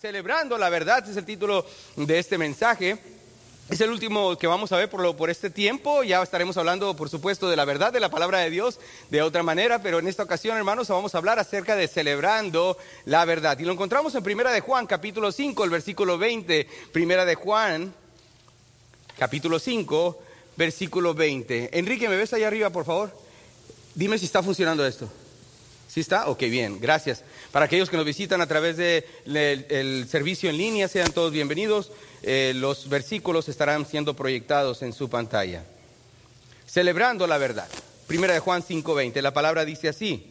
[0.00, 2.98] Celebrando la verdad es el título de este mensaje.
[3.68, 6.02] Es el último que vamos a ver por, lo, por este tiempo.
[6.02, 9.42] Ya estaremos hablando, por supuesto, de la verdad de la palabra de Dios de otra
[9.42, 13.58] manera, pero en esta ocasión, hermanos, vamos a hablar acerca de celebrando la verdad.
[13.58, 16.66] Y lo encontramos en Primera de Juan, capítulo 5, el versículo 20.
[16.92, 17.92] Primera de Juan,
[19.18, 20.22] capítulo 5,
[20.56, 21.78] versículo 20.
[21.78, 23.14] Enrique, ¿me ves allá arriba, por favor?
[23.94, 25.10] Dime si está funcionando esto.
[25.90, 26.28] ¿Sí está?
[26.28, 27.24] Ok, bien, gracias.
[27.50, 31.90] Para aquellos que nos visitan a través del el servicio en línea, sean todos bienvenidos.
[32.22, 35.64] Eh, los versículos estarán siendo proyectados en su pantalla.
[36.64, 37.66] Celebrando la verdad.
[38.06, 40.30] Primera de Juan 5:20, la palabra dice así.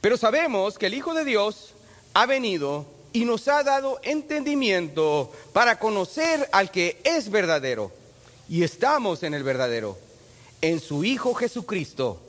[0.00, 1.74] Pero sabemos que el Hijo de Dios
[2.12, 7.92] ha venido y nos ha dado entendimiento para conocer al que es verdadero.
[8.48, 9.96] Y estamos en el verdadero,
[10.60, 12.20] en su Hijo Jesucristo.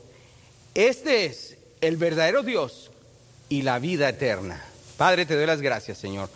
[0.76, 2.90] Este es el verdadero Dios
[3.48, 4.62] y la vida eterna.
[4.96, 6.30] Padre, te doy las gracias, Señor,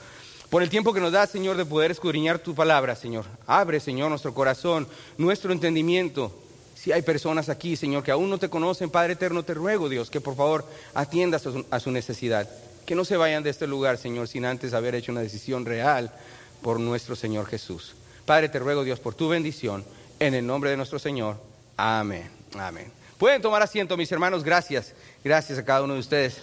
[0.50, 3.24] por el tiempo que nos da, Señor, de poder escudriñar tu palabra, Señor.
[3.46, 6.32] Abre, Señor, nuestro corazón, nuestro entendimiento.
[6.74, 10.10] Si hay personas aquí, Señor, que aún no te conocen, Padre eterno, te ruego, Dios,
[10.10, 12.51] que por favor atiendas a su necesidad.
[12.85, 16.13] Que no se vayan de este lugar, Señor, sin antes haber hecho una decisión real
[16.60, 17.95] por nuestro Señor Jesús.
[18.24, 19.85] Padre, te ruego, Dios, por tu bendición,
[20.18, 21.37] en el nombre de nuestro Señor.
[21.76, 22.30] Amén.
[22.59, 23.05] Amén.
[23.18, 24.45] Pueden tomar asiento, mis hermanos.
[24.45, 24.92] Gracias.
[25.24, 26.36] Gracias a cada uno de ustedes.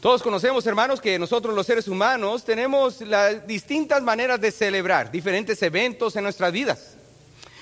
[0.00, 5.62] Todos conocemos, hermanos, que nosotros los seres humanos tenemos las distintas maneras de celebrar diferentes
[5.62, 6.96] eventos en nuestras vidas.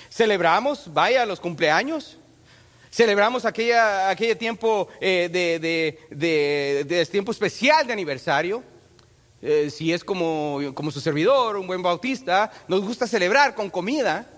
[0.09, 2.17] Celebramos, vaya, los cumpleaños.
[2.93, 5.29] Celebramos aquella, aquel tiempo eh,
[6.11, 8.63] de, tiempo especial de aniversario.
[9.43, 14.29] Eh, si es como, como su servidor, un buen bautista, nos gusta celebrar con comida.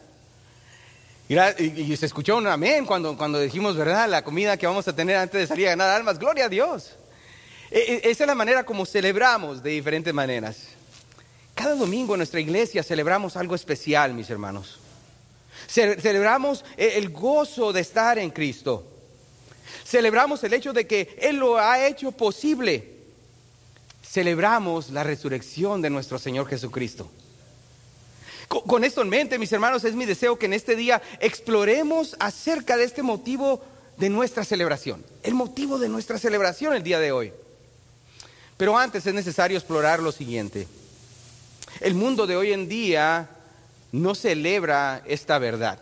[1.32, 4.06] Y, se escuchó un amén cuando, cuando dijimos, ¿verdad?
[4.06, 6.18] La comida que vamos a tener antes de salir a ganar almas.
[6.18, 6.90] Gloria a Dios.
[7.70, 10.66] E, e, esa es la manera como celebramos de diferentes maneras.
[11.54, 14.78] Cada domingo en nuestra iglesia celebramos algo especial, mis hermanos.
[15.68, 18.86] Celebramos e, el gozo de estar en Cristo.
[19.86, 22.90] Celebramos el hecho de que Él lo ha hecho posible.
[24.02, 27.10] Celebramos la resurrección de nuestro Señor Jesucristo.
[28.60, 32.76] Con esto en mente, mis hermanos, es mi deseo que en este día exploremos acerca
[32.76, 33.62] de este motivo
[33.96, 37.32] de nuestra celebración, el motivo de nuestra celebración el día de hoy.
[38.58, 40.68] Pero antes es necesario explorar lo siguiente.
[41.80, 43.28] El mundo de hoy en día
[43.92, 45.78] no celebra esta verdad.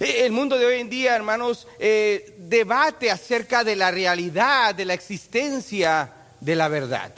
[0.00, 4.86] E, el mundo de hoy en día, hermanos, eh, debate acerca de la realidad, de
[4.86, 7.12] la existencia de la verdad.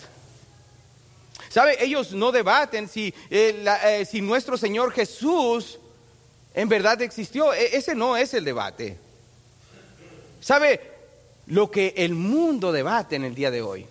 [1.56, 1.82] ¿Sabe?
[1.82, 5.78] Ellos no debaten si, eh, eh, si nuestro Señor Jesús
[6.52, 7.54] en verdad existió.
[7.54, 8.98] E, ese no es el debate.
[10.38, 10.78] ¿Sabe?
[11.46, 13.86] Lo que el mundo debate en el día de hoy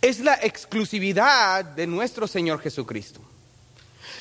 [0.00, 3.20] es la exclusividad de nuestro Señor Jesucristo.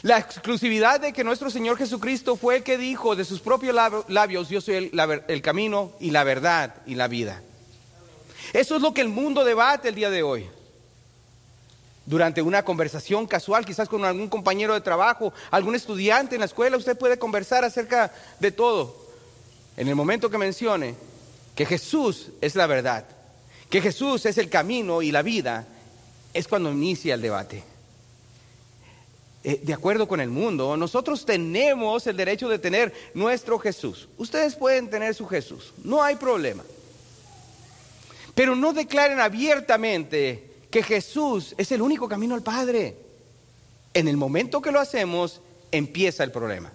[0.02, 3.76] La exclusividad de que nuestro Señor Jesucristo fue el que dijo de sus propios
[4.08, 7.44] labios, yo soy el, el camino y la verdad y la vida.
[8.52, 10.50] Eso es lo que el mundo debate el día de hoy
[12.06, 16.78] durante una conversación casual, quizás con algún compañero de trabajo, algún estudiante en la escuela,
[16.78, 18.96] usted puede conversar acerca de todo.
[19.76, 20.96] En el momento que mencione
[21.56, 23.06] que Jesús es la verdad,
[23.70, 25.68] que Jesús es el camino y la vida,
[26.34, 27.64] es cuando inicia el debate.
[29.44, 34.10] Eh, de acuerdo con el mundo, nosotros tenemos el derecho de tener nuestro Jesús.
[34.18, 36.64] Ustedes pueden tener su Jesús, no hay problema.
[38.36, 42.98] Pero no declaren abiertamente que Jesús es el único camino al Padre.
[43.94, 45.40] En el momento que lo hacemos,
[45.72, 46.70] empieza el problema.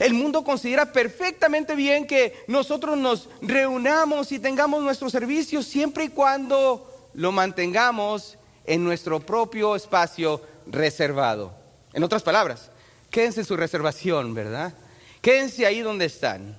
[0.00, 6.08] El mundo considera perfectamente bien que nosotros nos reunamos y tengamos nuestro servicio siempre y
[6.08, 11.52] cuando lo mantengamos en nuestro propio espacio reservado.
[11.92, 12.70] En otras palabras,
[13.10, 14.72] quédense en su reservación, ¿verdad?
[15.20, 16.58] Quédense ahí donde están.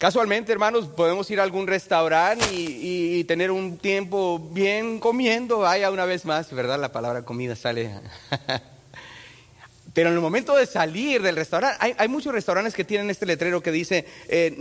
[0.00, 6.06] Casualmente, hermanos, podemos ir a algún restaurante y, tener un tiempo bien comiendo, vaya una
[6.06, 6.80] vez más, ¿verdad?
[6.80, 7.90] La palabra comida sale.
[9.92, 13.62] Pero en el momento de salir del restaurante, hay, muchos restaurantes que tienen este letrero
[13.62, 14.56] que dice eh,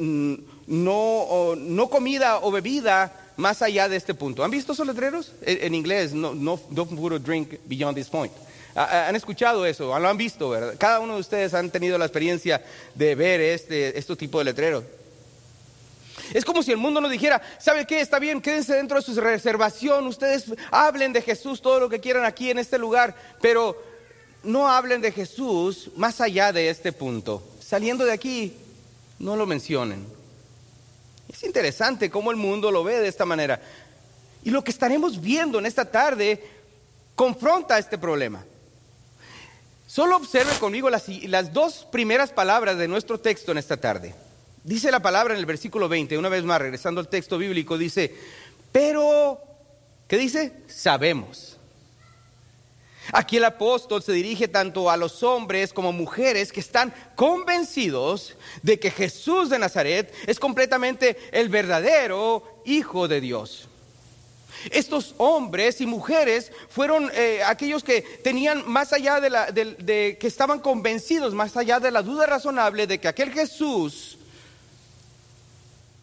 [0.68, 4.44] no, no comida o bebida más allá de este punto.
[4.44, 5.32] ¿Han visto esos letreros?
[5.44, 6.92] En, inglés, no, no don't
[7.24, 8.34] drink beyond this point.
[8.76, 9.98] ¿Han escuchado eso?
[9.98, 10.50] ¿Lo han visto?
[10.50, 10.76] ¿verdad?
[10.78, 12.62] Cada uno de ustedes han tenido la experiencia
[12.94, 14.84] de ver este, este tipo de letreros.
[16.34, 18.02] Es como si el mundo nos dijera, ¿sabe qué?
[18.02, 22.26] Está bien, quédense dentro de su reservación, ustedes hablen de Jesús todo lo que quieran
[22.26, 23.82] aquí en este lugar, pero
[24.44, 27.44] no hablen de Jesús más allá de este punto.
[27.60, 28.56] Saliendo de aquí,
[29.20, 30.06] no lo mencionen.
[31.32, 33.62] Es interesante cómo el mundo lo ve de esta manera.
[34.44, 36.44] Y lo que estaremos viendo en esta tarde
[37.16, 38.44] confronta este problema.
[39.86, 44.16] Solo observe conmigo las, las, dos primeras palabras de nuestro texto en esta tarde.
[44.64, 48.14] Dice la palabra en el versículo 20, una vez más, regresando al texto bíblico, dice,
[48.72, 49.40] pero,
[50.08, 50.54] ¿qué dice?
[50.68, 51.58] Sabemos.
[53.12, 58.80] Aquí el apóstol se dirige tanto a los hombres como mujeres que están convencidos de
[58.80, 63.68] que Jesús de Nazaret es completamente el verdadero Hijo de Dios.
[64.72, 70.28] Estos hombres y mujeres fueron eh, aquellos que tenían más allá de, la, de que
[70.28, 74.09] estaban convencidos, más allá de la duda razonable de que aquel Jesús,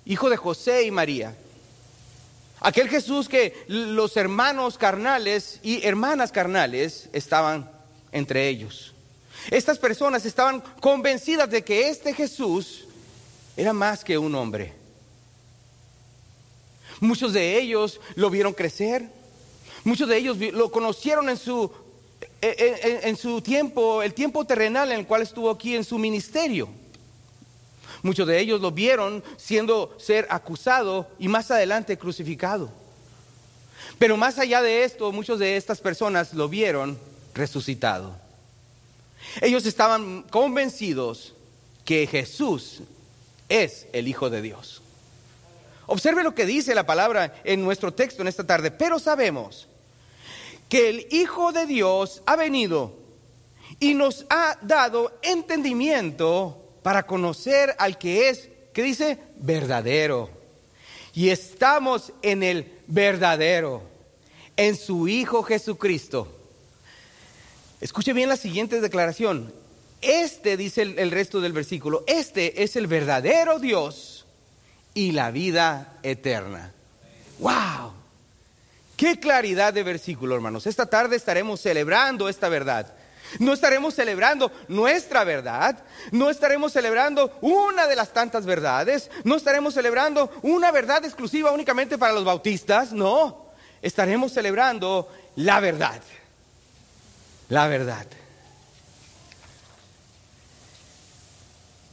[0.06, 1.36] hijo de José y María,
[2.60, 7.70] Aquel Jesús que los hermanos carnales y hermanas carnales estaban
[8.12, 8.94] entre ellos.
[9.50, 12.86] Estas personas estaban convencidas de que este Jesús
[13.56, 14.72] era más que un hombre.
[17.00, 19.06] Muchos de ellos lo vieron crecer,
[19.84, 21.70] muchos de ellos lo conocieron en su,
[22.40, 26.68] en, su tiempo, el tiempo terrenal en el cual estuvo aquí en su ministerio.
[28.06, 32.70] Muchos de ellos lo vieron siendo ser acusado y más adelante crucificado.
[33.98, 36.96] Pero más allá de esto, muchos de estas personas lo vieron
[37.34, 38.16] resucitado.
[39.40, 41.34] Ellos estaban convencidos
[41.84, 42.82] que Jesús
[43.48, 44.82] es el Hijo de Dios.
[45.86, 48.70] Observe lo que dice la palabra en nuestro texto en esta tarde.
[48.70, 49.66] Pero sabemos
[50.68, 52.94] que el Hijo de Dios ha venido
[53.80, 59.18] y nos ha dado entendimiento para conocer al que es, ¿qué dice?
[59.38, 60.30] Verdadero.
[61.14, 63.82] Y estamos en el verdadero,
[64.56, 66.28] en su Hijo Jesucristo.
[67.80, 69.52] Escuche bien la siguiente declaración.
[70.00, 74.24] Este, dice el, el, resto del versículo, este es el verdadero Dios
[74.94, 76.72] y la vida eterna.
[77.40, 77.94] ¡Wow!
[78.96, 80.68] Qué claridad de versículo, hermanos.
[80.68, 82.94] Esta tarde estaremos celebrando esta verdad.
[83.38, 85.78] No estaremos celebrando nuestra verdad,
[86.12, 91.98] no estaremos celebrando una de las tantas verdades, no estaremos celebrando una verdad exclusiva únicamente
[91.98, 93.52] para los bautistas, no,
[93.82, 96.00] estaremos celebrando la verdad,
[97.48, 98.06] la verdad.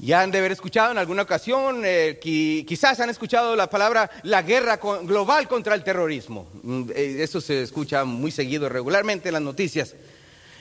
[0.04, 4.42] Ya han de haber escuchado en alguna ocasión, eh, quizás han escuchado la palabra la
[4.42, 6.50] guerra global contra el terrorismo.
[6.62, 9.96] Mm, eh, eso se escucha muy seguido, regularmente en las noticias.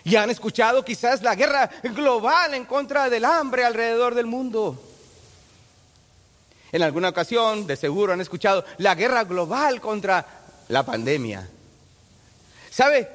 [0.04, 4.82] Y han escuchado quizás la guerra global en contra del hambre alrededor del mundo.
[6.72, 10.26] En alguna ocasión, de seguro, han escuchado la guerra global contra
[10.68, 11.48] la pandemia.
[12.70, 13.08] ¿Sabe?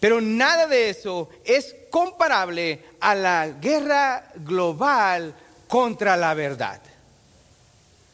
[0.00, 5.34] Pero nada de eso es comparable a la guerra global
[5.68, 6.80] contra la verdad.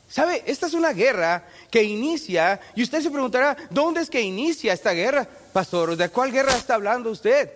[0.08, 0.44] ¿Sabe?
[0.46, 4.92] Esta es una guerra que inicia, y usted se preguntará, ¿dónde es que inicia esta
[4.92, 5.26] guerra?
[5.52, 7.50] Pastor, ¿de cuál guerra está hablando usted?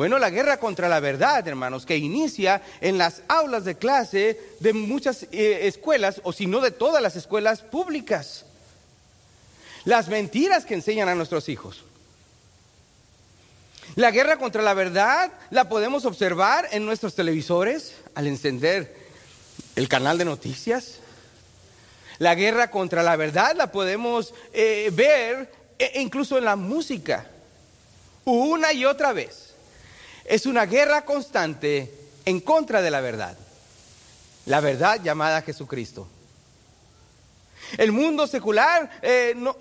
[0.00, 4.72] Bueno, la guerra contra la verdad, hermanos, que inicia en las aulas de clase de
[4.72, 8.46] muchas eh, escuelas, o si no de todas las escuelas públicas.
[9.84, 11.84] Las mentiras que enseñan a nuestros hijos.
[13.94, 18.96] La guerra contra la verdad la podemos observar en nuestros televisores al encender
[19.76, 21.00] el canal de noticias.
[22.16, 27.26] La guerra contra la verdad la podemos eh, ver e incluso en la música,
[28.24, 29.49] una y otra vez
[30.30, 31.92] es una guerra constante
[32.24, 33.36] en contra de la verdad.
[34.46, 36.06] La verdad llamada Jesucristo.
[37.76, 39.56] El mundo secular eh, no,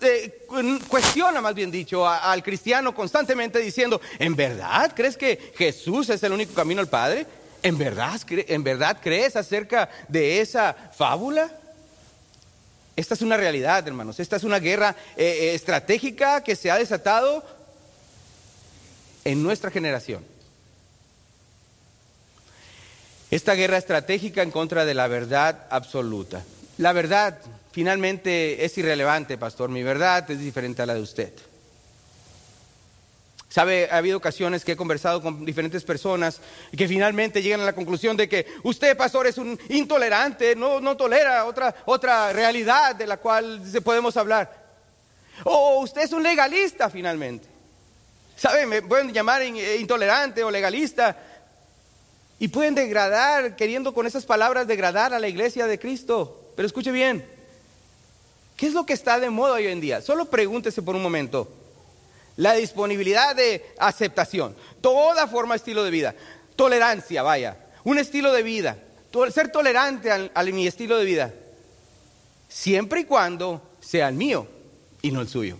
[0.00, 0.46] eh,
[0.88, 6.32] cuestiona, más bien dicho, al cristiano constantemente diciendo, ¿en verdad crees que Jesús es el
[6.32, 7.26] único camino al Padre?
[7.60, 11.50] ¿En verdad, ¿En verdad crees acerca de esa fábula?
[12.94, 14.20] Esta es una realidad, hermanos.
[14.20, 17.57] Esta es una guerra eh, estratégica que se ha desatado
[19.28, 20.24] en nuestra generación.
[23.30, 26.42] Esta guerra estratégica en contra de la verdad absoluta.
[26.78, 27.38] La verdad
[27.70, 29.68] finalmente es irrelevante, pastor.
[29.68, 31.32] Mi verdad es diferente a la de usted.
[33.50, 36.40] Sabe, ha habido ocasiones que he conversado con diferentes personas
[36.72, 40.80] y que finalmente llegan a la conclusión de que usted, pastor, es un intolerante, no,
[40.80, 44.68] no tolera otra, otra realidad de la cual podemos hablar.
[45.44, 47.57] O usted es un legalista finalmente.
[48.38, 48.68] ¿Saben?
[48.68, 51.16] Me pueden llamar eh, intolerante o legalista.
[52.38, 56.52] Y pueden degradar, queriendo con esas palabras degradar a la iglesia de Cristo.
[56.54, 57.26] Pero escuche bien,
[58.56, 60.00] ¿qué es lo que está de moda hoy en día?
[60.02, 61.52] Solo pregúntese por un momento.
[62.36, 66.14] La disponibilidad de aceptación, toda forma estilo de vida,
[66.54, 68.78] tolerancia, vaya, un estilo de vida,
[69.34, 71.34] ser tolerante a mi estilo de vida,
[72.48, 74.46] siempre y cuando sea el mío
[75.02, 75.58] y no el suyo.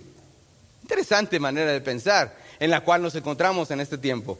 [0.82, 4.38] Interesante manera de pensar en la cual nos encontramos en este tiempo.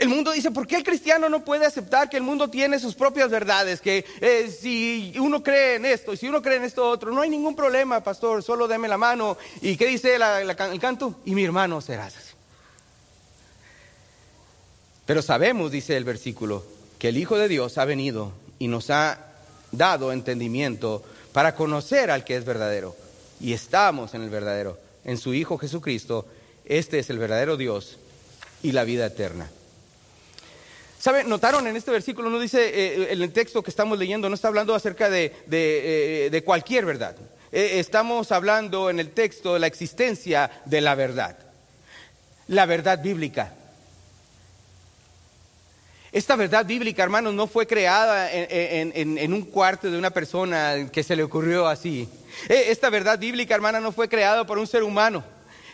[0.00, 2.94] El mundo dice, ¿por qué el cristiano no puede aceptar que el mundo tiene sus
[2.94, 3.82] propias verdades?
[3.82, 7.20] Que eh, si uno cree en esto y si uno cree en esto otro, no
[7.20, 9.36] hay ningún problema, pastor, solo deme la mano.
[9.60, 11.16] ¿Y qué dice el canto?
[11.26, 12.32] Y mi hermano serás así.
[15.04, 16.64] Pero sabemos, dice el versículo,
[16.98, 19.18] que el Hijo de Dios ha venido y nos ha
[19.70, 21.02] dado entendimiento
[21.34, 22.96] para conocer al que es verdadero.
[23.38, 26.26] Y estamos en el verdadero, en su Hijo Jesucristo.
[26.70, 27.98] Este es el verdadero Dios
[28.62, 29.50] y la vida eterna.
[31.00, 31.28] ¿Saben?
[31.28, 34.46] Notaron en este versículo, no dice, eh, en el texto que estamos leyendo, no está
[34.46, 37.16] hablando acerca de, eh, cualquier verdad.
[37.50, 41.36] Eh, estamos hablando en el texto de la existencia de la verdad.
[42.46, 43.52] La verdad bíblica.
[46.12, 51.16] Esta verdad bíblica, hermanos, no fue creada en, un cuarto de una persona que se
[51.16, 52.08] le ocurrió así.
[52.48, 55.24] Esta verdad bíblica, hermana, no fue creada por un ser humano.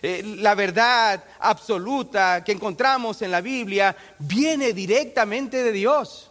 [0.03, 6.31] Eh, la verdad absoluta que encontramos en la Biblia viene directamente de Dios.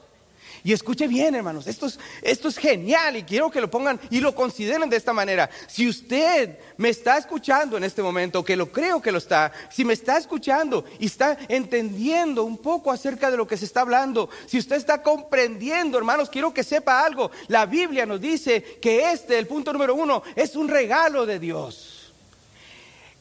[0.66, 4.20] Y escuche bien, hermanos, esto es, esto es genial y quiero que lo pongan y
[4.20, 5.48] lo consideren de esta manera.
[5.68, 9.86] Si usted me está escuchando en este momento, que lo creo que lo está, si
[9.86, 14.28] me está escuchando y está entendiendo un poco acerca de lo que se está hablando,
[14.48, 17.30] si usted está comprendiendo, hermanos, quiero que sepa algo.
[17.48, 22.05] La Biblia nos dice que este, el punto número uno, es un regalo de Dios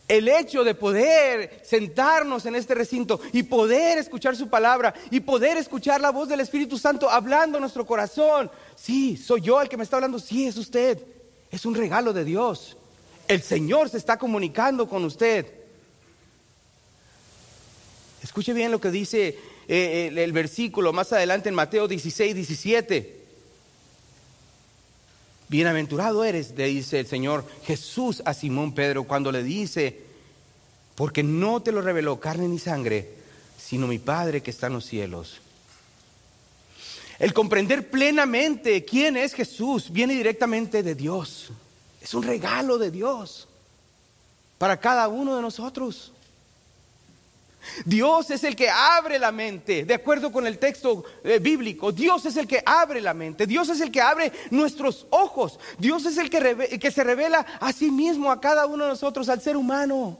[0.06, 5.56] el hecho de poder sentarnos en este recinto y poder escuchar su palabra y poder
[5.56, 8.50] escuchar la voz del Espíritu Santo hablando en nuestro corazón.
[8.76, 10.98] Sí, soy yo el que me está hablando, sí, es usted.
[11.50, 12.76] Es un regalo de Dios.
[13.28, 15.46] El Señor se está comunicando con usted.
[18.22, 23.13] Escuche bien lo que dice eh, el, el versículo más adelante en Mateo 16, 17.
[25.48, 30.00] Bienaventurado eres, le dice el Señor Jesús a Simón Pedro cuando le dice,
[30.94, 33.10] porque no te lo reveló carne ni sangre,
[33.58, 35.40] sino mi Padre que está en los cielos.
[37.18, 41.50] El comprender plenamente quién es Jesús viene directamente de Dios.
[42.00, 43.48] Es un regalo de Dios
[44.58, 46.12] para cada uno de nosotros.
[47.84, 51.92] Dios es el que abre la mente, de acuerdo con el texto eh, bíblico.
[51.92, 53.46] Dios es el que abre la mente.
[53.46, 55.58] Dios es el que abre nuestros ojos.
[55.78, 59.28] Dios es el que, que se revela a sí mismo, a cada uno de nosotros,
[59.28, 60.18] al ser humano.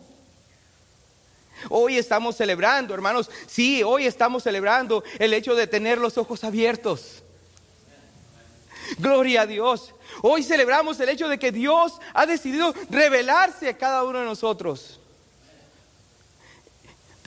[1.71, 7.23] Hoy estamos celebrando, hermanos, sí, hoy estamos celebrando el hecho de tener los ojos abiertos.
[8.99, 9.95] Gloria a Dios.
[10.21, 15.01] Hoy celebramos el hecho de que Dios ha decidido revelarse a cada uno de nosotros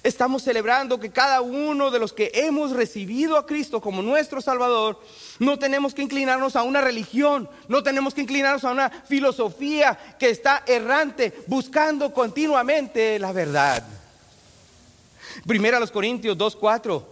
[0.03, 5.01] estamos celebrando que cada uno de los que hemos recibido a Cristo como nuestro Salvador,
[5.39, 10.29] no tenemos que inclinarnos a una religión, no tenemos que inclinarnos a una filosofía que
[10.29, 13.83] está errante, buscando continuamente la verdad.
[15.45, 17.03] Primera a los Corintios 2.4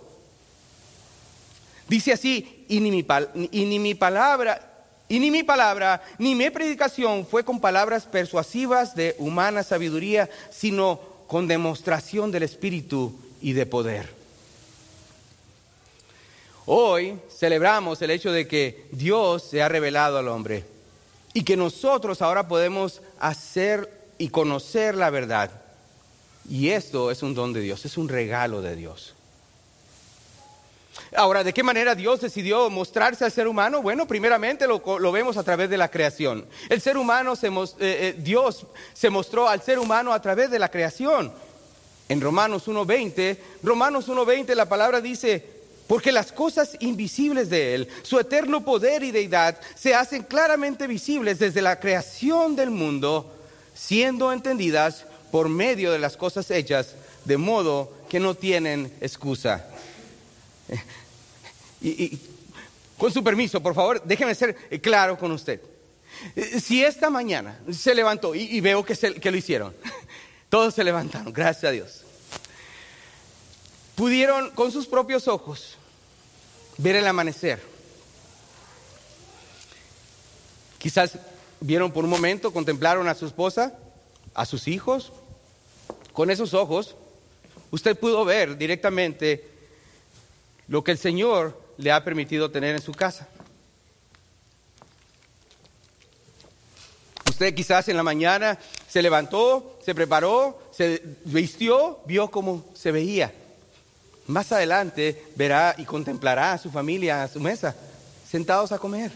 [1.88, 3.06] dice así, y ni mi,
[3.51, 4.72] y ni mi palabra
[5.08, 11.14] y ni mi palabra, ni mi predicación fue con palabras persuasivas de humana sabiduría, sino
[11.27, 14.10] con demostración del Espíritu y de poder.
[16.65, 20.65] Hoy celebramos el hecho de que Dios se ha revelado al hombre
[21.34, 25.51] y que nosotros ahora podemos hacer y conocer la verdad.
[26.50, 29.13] Y esto es un don de Dios, es un regalo de Dios.
[31.16, 33.82] Ahora, ¿de qué manera Dios decidió mostrarse al ser humano?
[33.82, 36.46] Bueno, primeramente lo, vemos a través de la creación.
[36.70, 40.60] El ser humano, se, eh, eh, Dios se mostró al ser humano a través de
[40.60, 41.34] la creación.
[42.08, 45.56] En Romanos 1.20, Romanos 1.20 la palabra dice,
[45.88, 51.40] porque las cosas invisibles de Él, su eterno poder y deidad, se hacen claramente visibles
[51.40, 53.32] desde la creación del mundo,
[53.74, 59.66] siendo entendidas por medio de las cosas hechas, de modo que no tienen excusa.
[61.81, 62.19] Y,
[62.98, 65.62] con su permiso, por favor, déjeme ser claro con usted.
[66.62, 69.75] Si esta mañana se levantó y, veo que, que lo hicieron,
[70.50, 72.01] todos se levantaron, gracias a Dios.
[73.95, 75.77] Pudieron con sus propios ojos
[76.77, 77.62] ver el amanecer.
[80.77, 81.17] Quizás
[81.60, 83.74] vieron por un momento, contemplaron a su esposa,
[84.34, 85.12] a sus hijos.
[86.13, 86.95] Con esos ojos,
[87.72, 89.54] usted pudo ver directamente
[90.67, 93.27] lo que el Señor le ha permitido tener en su casa.
[97.29, 98.57] Usted quizás en la mañana
[98.88, 103.34] se levantó, se preparó, se vistió, vio cómo se veía.
[104.27, 107.75] Más adelante verá y contemplará a su familia a su mesa,
[108.29, 109.12] sentados a comer.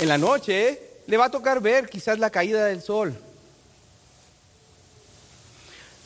[0.00, 3.16] En la noche le va a tocar ver quizás la caída del sol.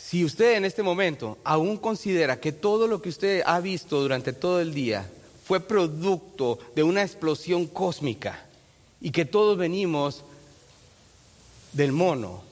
[0.08, 4.32] Si usted en este momento aún considera que todo lo que usted ha visto durante
[4.32, 5.04] todo el día
[5.44, 8.46] fue producto de una explosión cósmica
[9.00, 10.22] y que todos venimos
[11.72, 12.44] del mono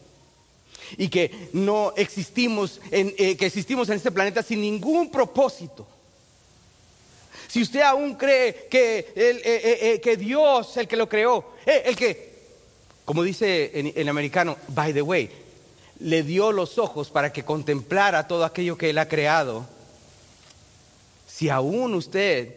[0.98, 5.86] y que no existimos en, eh, que existimos en este planeta sin ningún propósito.
[7.46, 11.94] Si usted aún cree que, el, eh, eh, que Dios, el que lo creó, el
[11.94, 12.34] que,
[13.04, 15.43] como dice en, en americano, by the way,
[16.04, 19.64] le dio los ojos para que contemplara todo aquello que Él ha creado,
[21.26, 22.56] si aún usted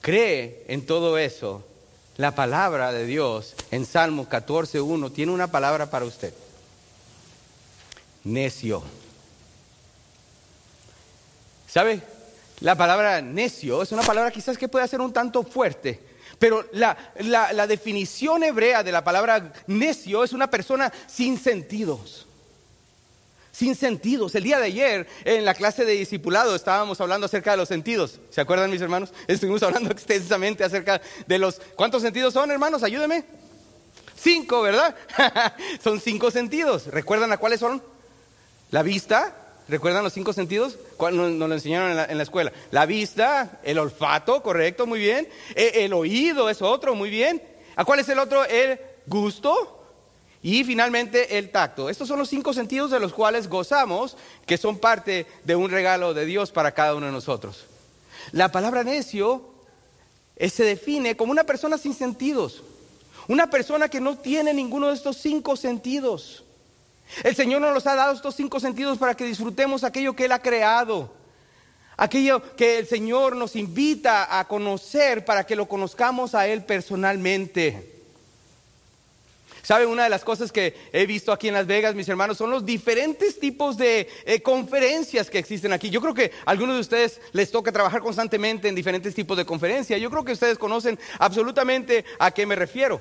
[0.00, 1.64] cree en todo eso,
[2.16, 6.34] la palabra de Dios en Salmo 14.1 tiene una palabra para usted.
[8.24, 8.82] Necio.
[11.68, 12.02] ¿Sabe?
[12.58, 16.00] La palabra necio es una palabra quizás que puede ser un tanto fuerte,
[16.40, 22.26] pero la, la definición hebrea de la palabra necio es una persona sin sentidos
[23.52, 24.34] sin sentidos.
[24.34, 28.18] El día de ayer, en la clase de discipulado, estábamos hablando acerca de los sentidos.
[28.30, 29.12] ¿Se acuerdan, mis hermanos?
[29.28, 31.60] Estuvimos hablando extensamente acerca de los...
[31.76, 32.82] ¿Cuántos sentidos son, hermanos?
[32.82, 33.24] Ayúdenme.
[34.16, 34.96] Cinco, ¿verdad?
[35.84, 36.86] son cinco sentidos.
[36.86, 37.82] ¿Recuerdan a cuáles son?
[38.70, 39.36] La vista.
[39.68, 40.78] ¿Recuerdan los cinco sentidos?
[40.98, 42.52] Nos, lo enseñaron en la, escuela.
[42.70, 45.28] La vista, el olfato, correcto, muy bien.
[45.54, 47.42] E, el oído es otro, muy bien.
[47.76, 48.44] ¿A cuál es el otro?
[48.44, 49.81] El gusto.
[50.42, 51.88] Y finalmente el tacto.
[51.88, 56.14] Estos son los cinco sentidos de los cuales gozamos, que son parte de un regalo
[56.14, 57.66] de Dios para cada uno de nosotros.
[58.32, 59.42] La palabra necio
[60.36, 62.62] eh, se define como una persona sin sentidos,
[63.28, 66.44] una persona que no tiene ninguno de estos cinco sentidos.
[67.22, 70.42] El Señor nos ha dado estos cinco sentidos para que disfrutemos aquello que Él ha
[70.42, 71.12] creado,
[71.96, 77.91] aquello que el Señor nos invita a conocer para que lo conozcamos a Él personalmente.
[79.62, 79.86] ¿Sabe?
[79.86, 82.66] Una de las cosas que he visto aquí en Las Vegas, mis hermanos, son los
[82.66, 85.88] diferentes tipos de eh, conferencias que existen aquí.
[85.88, 89.44] Yo creo que a algunos de ustedes les toca trabajar constantemente en diferentes tipos de
[89.44, 90.00] conferencias.
[90.00, 93.00] Yo creo que ustedes conocen absolutamente a qué me refiero.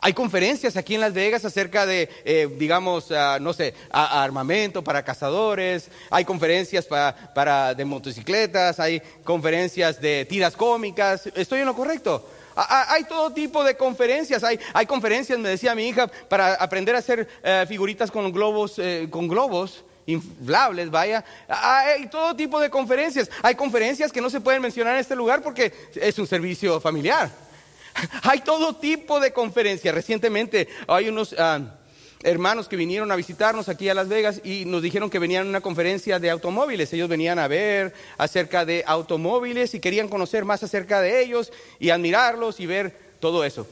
[0.00, 4.84] Hay conferencias aquí en Las Vegas acerca de, eh, digamos, uh, no sé, a, armamento
[4.84, 11.28] para cazadores, hay conferencias para de motocicletas, hay conferencias de tiras cómicas.
[11.34, 12.24] ¿Estoy en lo correcto?
[12.58, 14.42] Hay todo tipo de conferencias.
[14.42, 18.78] Hay, hay conferencias, me decía mi hija, para aprender a hacer eh, figuritas con globos,
[18.78, 21.24] eh, con globos inflables, vaya.
[21.48, 23.30] Hay todo tipo de conferencias.
[23.42, 27.30] Hay conferencias que no se pueden mencionar en este lugar porque es un servicio familiar.
[28.22, 29.94] Hay todo tipo de conferencias.
[29.94, 31.34] Recientemente hay unos...
[32.22, 35.50] hermanos que vinieron a visitarnos aquí a Las Vegas y nos dijeron que venían a
[35.50, 36.92] una conferencia de automóviles.
[36.92, 41.90] Ellos venían a ver acerca de automóviles y querían conocer más acerca de ellos y
[41.90, 43.66] admirarlos y ver todo eso.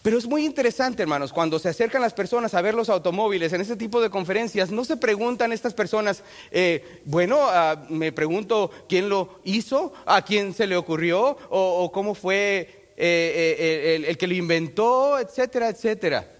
[0.00, 3.60] Pero es muy interesante, hermanos, cuando se acercan las personas a ver los automóviles en
[3.60, 9.08] este tipo de conferencias, no se preguntan estas personas, eh, bueno, uh, me pregunto quién
[9.08, 14.16] lo hizo, a quién se le ocurrió, o, o cómo fue eh, eh, el, el
[14.16, 16.37] que lo inventó, etcétera, etcétera.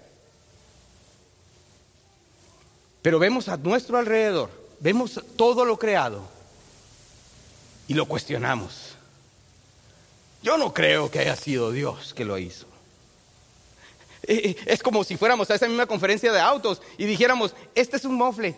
[3.02, 6.22] Pero vemos a nuestro alrededor, vemos todo lo creado
[7.87, 8.96] y lo cuestionamos.
[10.42, 12.66] Yo no creo que haya sido Dios que lo hizo.
[14.22, 17.96] Eh, eh, es como si fuéramos a esa misma conferencia de autos y dijéramos, este
[17.96, 18.56] es un mofle.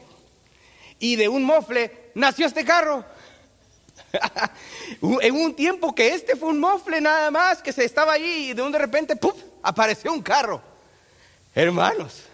[0.98, 3.04] Y de un mofle nació este carro.
[5.20, 8.52] en un tiempo que este fue un mofle nada más, que se estaba ahí y
[8.52, 10.60] de un de repente, ¡pum!, apareció un carro.
[11.54, 12.24] Hermanos,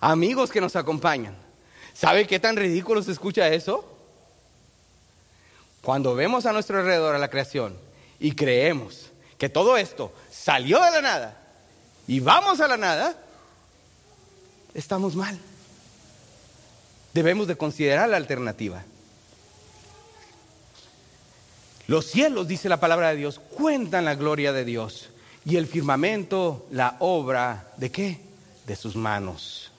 [0.00, 1.36] amigos que nos acompañan.
[1.94, 3.84] ¿Sabe qué tan ridículo se escucha eso?
[5.82, 7.76] Cuando vemos a nuestro alrededor a la creación
[8.18, 11.42] y creemos que todo esto salió de la nada
[12.06, 13.16] y vamos a la nada,
[14.74, 15.38] estamos mal.
[17.14, 18.84] Debemos de considerar la alternativa.
[21.86, 25.08] Los cielos, dice la palabra de Dios, cuentan la gloria de Dios
[25.44, 28.20] y el firmamento la obra de qué?
[28.66, 29.70] De sus manos.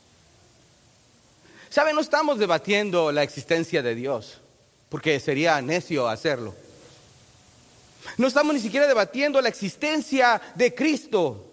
[1.70, 1.94] ¿Sabe?
[1.94, 4.40] No estamos debatiendo la existencia de Dios,
[4.90, 6.56] porque sería necio hacerlo.
[8.18, 11.44] No estamos ni siquiera debatiendo la existencia de Cristo.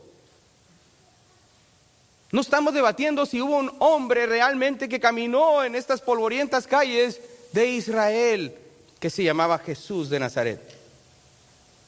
[2.30, 7.20] No estamos debatiendo si hubo un hombre realmente que caminó en estas polvorientas calles
[7.52, 8.56] de Israel
[8.98, 10.60] que se llamaba Jesús de Nazaret.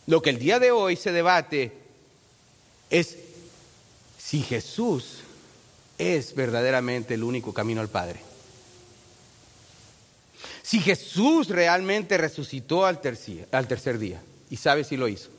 [0.07, 1.73] Lo que el día de hoy se debate
[2.91, 3.17] es
[4.19, 5.21] si Jesús
[5.99, 8.21] es verdaderamente el único camino al Padre.
[10.63, 15.31] Si Jesús realmente resucitó al tercer, día, y sabe si lo hizo.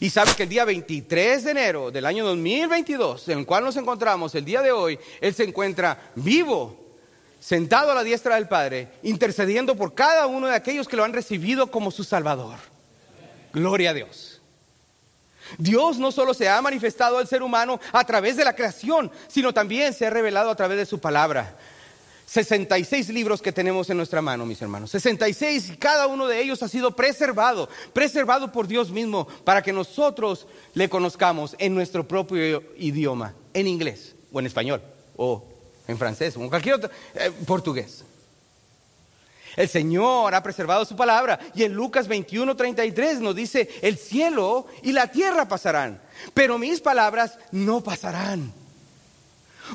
[0.00, 3.76] Y sabe que el día 23 de enero del año 2022, en el cual nos
[3.76, 6.78] encontramos el día de hoy, Él se encuentra vivo,
[7.40, 11.14] sentado a la diestra del Padre, intercediendo por cada uno de aquellos que lo han
[11.14, 12.58] recibido como su Salvador.
[13.54, 14.37] Gloria a Dios.
[15.56, 19.54] Dios no solo se ha manifestado al ser humano a través de la creación, sino
[19.54, 21.56] también se ha revelado a través de su palabra.
[22.26, 24.90] 66 libros que tenemos en nuestra mano, mis hermanos.
[24.90, 29.72] 66 y cada uno de ellos ha sido preservado, preservado por Dios mismo para que
[29.72, 34.82] nosotros le conozcamos en nuestro propio idioma, en inglés o en español
[35.16, 35.42] o
[35.86, 38.04] en francés o en cualquier otro, eh, portugués.
[39.58, 44.68] El Señor ha preservado su palabra y en Lucas 21, 33 nos dice, el cielo
[44.84, 46.00] y la tierra pasarán,
[46.32, 48.52] pero mis palabras no pasarán.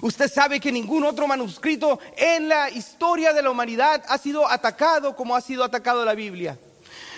[0.01, 5.17] Usted sabe que ningún otro manuscrito en la historia de la humanidad ha sido atacado
[5.17, 6.57] como ha sido atacado la Biblia.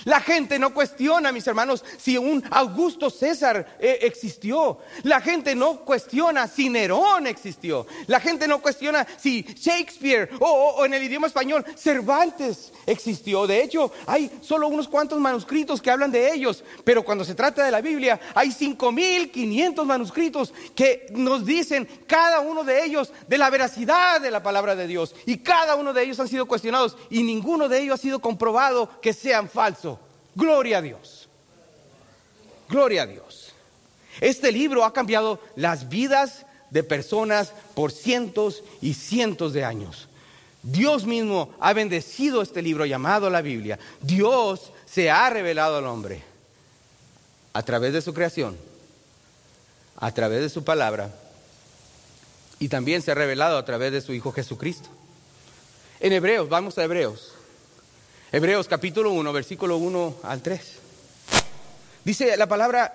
[0.06, 4.78] La gente no cuestiona, mis hermanos, si un Augusto César eh, existió.
[5.02, 7.88] La gente no cuestiona si Nerón existió.
[8.06, 13.48] La gente no cuestiona si Shakespeare o, en el idioma español Cervantes existió.
[13.48, 16.64] De hecho, hay solo unos cuantos manuscritos que hablan de ellos.
[16.84, 22.64] Pero cuando se trata de la Biblia, hay 5.500 manuscritos que nos dicen cada uno
[22.64, 25.16] de ellos de la veracidad de la palabra de Dios.
[25.26, 29.02] Y cada uno de ellos han sido cuestionados y ninguno de ellos ha sido comprobado
[29.02, 29.95] que sean falsos.
[30.36, 31.28] Gloria a Dios.
[32.70, 33.54] Gloria a Dios.
[34.22, 40.08] Este libro ha cambiado las vidas de personas por cientos y cientos de años.
[40.62, 43.78] Dios mismo ha bendecido este libro llamado la Biblia.
[44.02, 46.24] Dios se ha revelado al hombre
[47.54, 48.58] a través de su creación,
[49.98, 51.14] a través de su palabra
[52.60, 54.90] y también se ha revelado a través de su Hijo Jesucristo.
[56.00, 57.35] En Hebreos, vamos a Hebreos.
[58.36, 60.62] Hebreos capítulo 1, versículo 1 al 3.
[62.04, 62.94] Dice la palabra,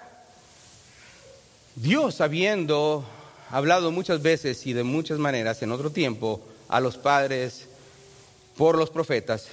[1.77, 3.07] Dios habiendo
[3.49, 7.69] hablado muchas veces y de muchas maneras en otro tiempo a los padres
[8.59, 9.49] por los profetas,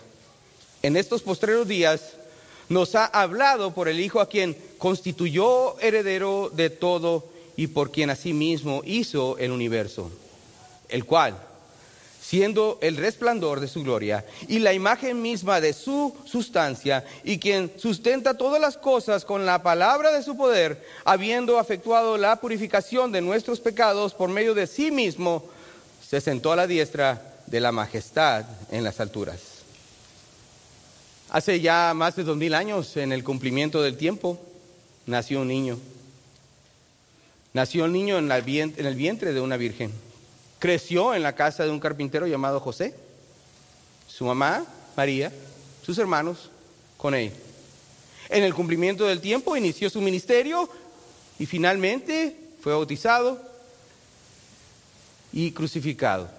[0.84, 2.16] en estos postreros días
[2.68, 8.10] nos ha hablado por el Hijo a quien constituyó heredero de todo y por quien
[8.10, 10.12] asimismo hizo el universo,
[10.90, 11.42] el cual
[12.28, 17.72] siendo el resplandor de su gloria y la imagen misma de su sustancia, y quien
[17.78, 23.22] sustenta todas las cosas con la palabra de su poder, habiendo efectuado la purificación de
[23.22, 25.46] nuestros pecados por medio de sí mismo,
[26.06, 29.40] se sentó a la diestra de la majestad en las alturas.
[31.30, 34.38] Hace ya más de dos mil años, en el cumplimiento del tiempo,
[35.06, 35.80] nació un niño.
[37.54, 40.07] Nació un niño en el vientre de una virgen
[40.60, 42.96] creció en la casa de un carpintero llamado José,
[44.08, 44.66] su mamá,
[44.96, 45.32] María,
[45.84, 46.50] sus hermanos,
[46.98, 47.32] con él.
[48.30, 50.70] En el cumplimiento del tiempo inició su ministerio
[51.40, 53.40] y finalmente fue bautizado
[55.32, 56.30] y crucificado.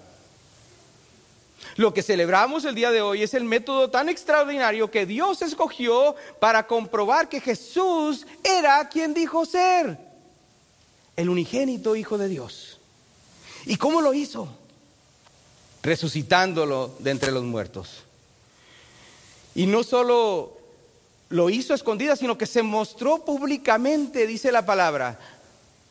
[1.75, 6.15] Lo que celebramos el día de hoy es el método tan extraordinario que Dios escogió
[6.39, 9.97] para comprobar que Jesús era quien dijo ser,
[11.15, 12.78] el unigénito Hijo de Dios.
[13.69, 14.47] ¿Y cómo lo hizo?
[15.83, 18.01] Resucitándolo de entre los muertos.
[19.53, 20.57] Y no solo
[21.29, 25.19] lo hizo escondida, sino que se mostró públicamente, dice la palabra.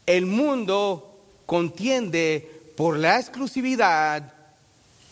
[0.07, 4.33] El mundo contiende por la exclusividad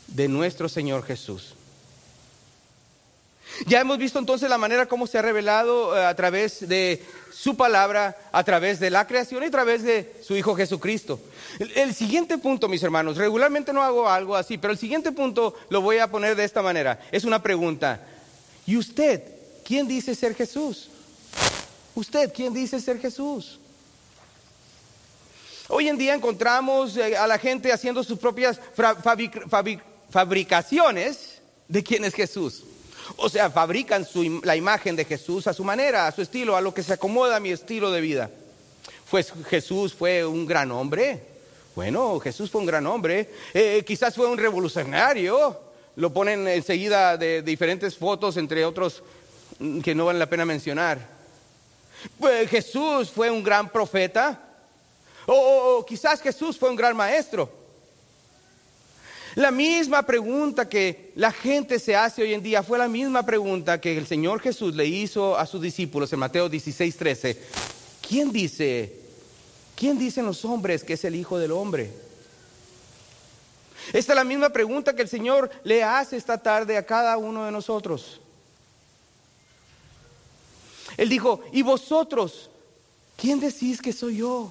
[0.09, 1.55] de nuestro Señor Jesús.
[3.65, 7.57] Ya hemos visto entonces la manera como se ha revelado eh, a través de su
[7.57, 11.21] palabra, a través de la creación y a través de su Hijo Jesucristo.
[11.59, 15.81] El, siguiente punto, mis hermanos, regularmente no hago algo así, pero el siguiente punto lo
[15.81, 17.01] voy a poner de esta manera.
[17.11, 18.05] Es una pregunta.
[18.67, 19.23] ¿Y usted,
[19.65, 20.91] quién dice ser Jesús?
[21.95, 23.59] ¿Usted, quién dice ser Jesús?
[25.69, 28.61] Hoy en día encontramos eh, a la gente haciendo sus propias
[30.11, 32.65] fabricaciones de quién es Jesús.
[33.17, 34.07] O sea, fabrican
[34.43, 37.37] la imagen de Jesús a su manera, a su estilo, a lo que se acomoda
[37.37, 38.31] a mi estilo de vida.
[39.11, 41.23] Pues Jesús fue un gran hombre.
[41.75, 43.31] Bueno, Jesús fue un gran hombre.
[43.55, 45.61] Eh, quizás fue un revolucionario.
[45.97, 49.03] Lo ponen enseguida de, diferentes fotos, entre otros
[49.59, 50.99] mm, que no vale la pena mencionar.
[52.19, 54.41] Pues Jesús fue un gran profeta.
[55.27, 57.66] o quizás Jesús fue un gran maestro.
[59.37, 63.79] La misma pregunta que la gente se hace hoy en día fue la misma pregunta
[63.83, 67.43] que el Señor Jesús le hizo a sus discípulos en Mateo 16, 13.
[68.09, 68.99] ¿Quién dice,
[69.75, 71.91] quién dicen los hombres que es el Hijo del Hombre?
[73.93, 77.45] Esta es la misma pregunta que el Señor le hace esta tarde a cada uno
[77.45, 78.23] de nosotros.
[80.97, 82.49] Él dijo, ¿y vosotros
[83.19, 84.51] ¿quién decís que soy yo?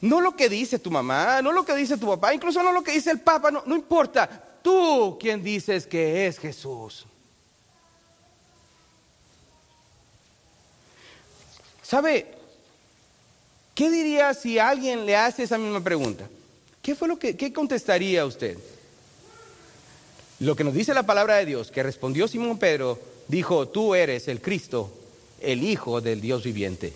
[0.00, 2.82] No lo que dice tu mamá, no lo que dice tu papá, incluso no lo
[2.82, 4.28] que dice el papa, no, no importa.
[4.62, 7.06] Tú, ¿quién dices que es Jesús?
[11.82, 12.34] ¿Sabe?
[13.74, 16.28] ¿Qué diría si alguien le hace esa misma pregunta?
[16.82, 18.58] ¿Qué fue lo que qué contestaría usted?
[20.38, 24.28] Lo que nos dice la palabra de Dios, que respondió Simón Pedro, dijo, tú eres
[24.28, 24.90] el Cristo,
[25.40, 26.94] el Hijo del Dios viviente.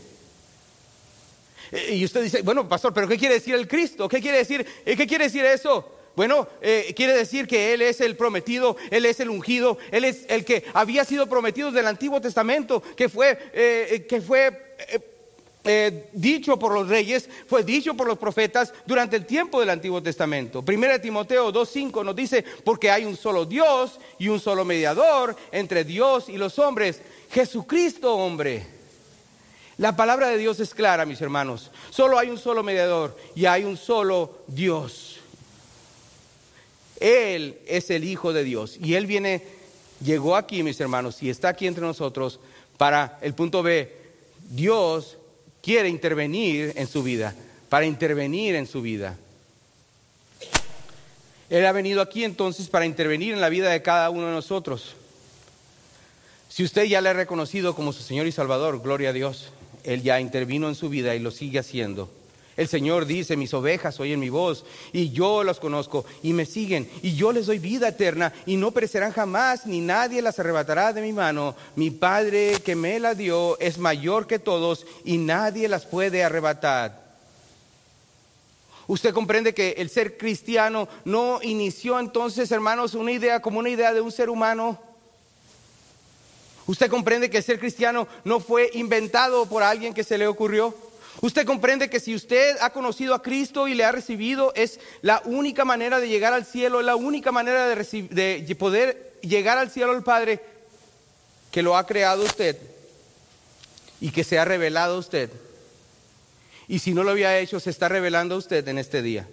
[1.90, 4.09] Y usted dice, bueno, pastor, pero ¿qué quiere decir el Cristo?
[4.09, 5.90] ¿Qué quiere decir, eh, ¿qué quiere decir eso?
[6.16, 10.24] Bueno, eh, quiere decir que Él es el prometido, Él es el ungido, Él es
[10.29, 14.61] el que había sido prometido del Antiguo Testamento, que fue, eh, que fue
[16.12, 20.62] dicho por los reyes, fue dicho por los profetas durante el tiempo del Antiguo Testamento.
[20.62, 25.85] Primera Timoteo 2.5 nos dice, porque hay un solo Dios y un solo mediador entre
[25.85, 27.00] Dios y los hombres,
[27.31, 28.74] Jesucristo hombre
[29.76, 31.70] la palabra de Dios es clara, mis hermanos.
[31.90, 35.18] Solo hay un solo mediador y hay un solo Dios.
[37.00, 39.44] Él es el Hijo de Dios y Él viene,
[40.02, 42.38] llegó aquí, mis hermanos, y está aquí entre nosotros
[42.76, 43.92] para el punto B.
[44.50, 45.16] Dios
[45.60, 47.34] quiere intervenir en su vida,
[47.68, 49.18] para intervenir en su vida.
[51.50, 54.94] Él ha venido aquí entonces para intervenir en la vida de cada uno de nosotros.
[56.48, 59.50] Si usted ya le ha reconocido como su Señor y Salvador, gloria a Dios.
[59.85, 62.11] Él ya intervino en su vida y lo sigue haciendo.
[62.57, 66.88] El Señor dice, mis ovejas oyen mi voz y yo las conozco y me siguen
[67.03, 71.03] y yo les doy vida eterna y no perecerán jamás ni nadie las arrebatará de
[71.03, 71.57] mi mano.
[71.75, 77.03] Mi Padre que me la dio es mayor que todos y nadie las puede arrebatar.
[78.87, 83.92] Usted comprende que el ser cristiano no inició entonces, hermanos, una idea como una idea
[83.92, 84.79] de un ser humano
[86.66, 90.74] Usted comprende que ser cristiano no fue inventado por alguien que se le ocurrió.
[91.20, 95.22] Usted comprende que si usted ha conocido a Cristo y le ha recibido, es la
[95.24, 99.92] única manera de llegar al cielo, la única manera de, de poder llegar al cielo
[99.92, 100.40] al Padre
[101.50, 102.59] que lo ha creado usted
[104.00, 105.31] y que se ha revelado a usted.
[106.66, 109.29] Y si no lo había hecho, se está revelando a usted en este día.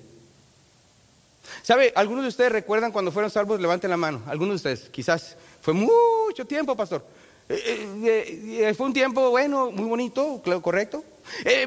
[1.63, 1.93] ¿Sabe?
[1.95, 4.21] Algunos de ustedes recuerdan cuando fueron salvos, levanten la mano.
[4.27, 7.05] Algunos de ustedes, quizás fue mucho tiempo, pastor.
[7.53, 11.03] Eh, eh, eh, fue un tiempo bueno, muy bonito, correcto.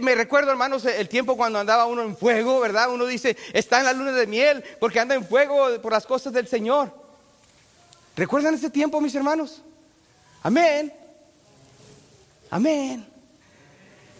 [0.00, 2.90] me recuerdo, hermanos, el tiempo cuando andaba uno en fuego, ¿verdad?
[2.90, 6.32] Uno dice, está en la luna de miel porque anda en fuego por las cosas
[6.32, 6.90] del Señor.
[8.16, 9.60] ¿Recuerdan ese tiempo, mis hermanos?
[10.42, 10.90] Amén.
[12.50, 13.06] Amén.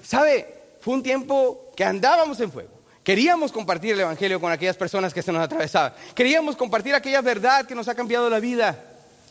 [0.02, 0.52] ¿Sabe?
[0.80, 2.70] Fue un tiempo que andábamos en fuego.
[3.02, 5.94] Queríamos compartir el Evangelio con aquellas personas que se nos atravesaban.
[6.14, 8.82] Queríamos compartir aquella verdad que nos ha cambiado la vida.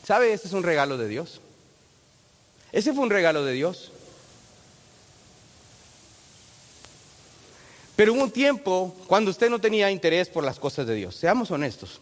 [0.03, 0.33] ¿Sabe?
[0.33, 1.42] Este es un regalo de Dios.
[2.73, 3.91] Ese fue un regalo de Dios.
[7.95, 11.15] Pero hubo un tiempo cuando usted no tenía interés por las cosas de Dios.
[11.15, 12.01] Seamos honestos.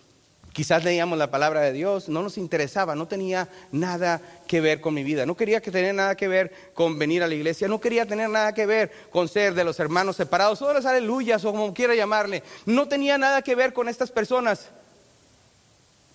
[0.53, 4.93] Quizás leíamos la palabra de Dios, no nos interesaba, no tenía nada que ver con
[4.93, 5.25] mi vida.
[5.25, 8.29] No quería que tener nada que ver con venir a la iglesia, no quería tener
[8.29, 11.95] nada que ver con ser de los hermanos separados, o los aleluyas, o como quiera
[11.95, 12.43] llamarle.
[12.65, 14.67] No tenía nada que ver con estas personas.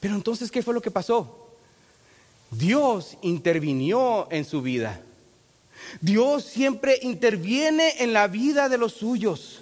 [0.01, 1.46] Pero entonces, ¿qué fue lo que pasó?
[2.57, 5.01] Dios intervinió en su vida.
[6.01, 9.61] Dios siempre interviene en la vida de los suyos.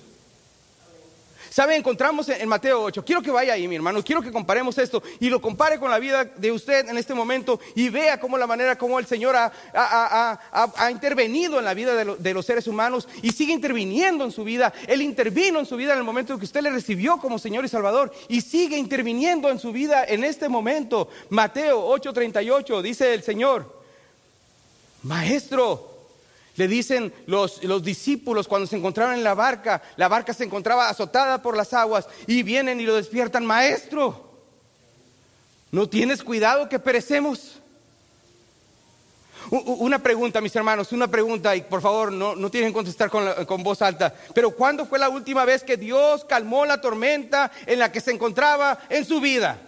[1.55, 1.77] ¿Sabe?
[1.77, 3.05] Encontramos en Mateo 8.
[3.05, 4.03] Quiero que vaya ahí, mi hermano.
[4.03, 7.61] Quiero que comparemos esto y lo compare con la vida de usted en este momento
[7.77, 12.35] y vea cómo la manera como el Señor ha, intervenido en la vida de, de,
[12.35, 14.73] los seres humanos y sigue interviniendo en su vida.
[14.89, 17.65] Él intervino en su vida en el momento en que usted le recibió como Señor
[17.65, 21.09] y Salvador y sigue interviniendo en su vida en este momento.
[21.29, 23.81] Mateo 8:38 dice el Señor,
[25.05, 25.94] Maestro,
[26.57, 30.89] le dicen los, los, discípulos cuando se encontraban en la barca, la barca se encontraba
[30.89, 34.31] azotada por las aguas y vienen y lo despiertan, maestro,
[35.73, 37.61] ¿no tienes cuidado que perecemos?
[39.51, 43.45] Una pregunta, mis hermanos, una pregunta, y por favor no, no tienen que contestar con,
[43.45, 47.79] con voz alta, pero ¿cuándo fue la última vez que Dios calmó la tormenta en
[47.79, 49.59] la que se encontraba en su vida?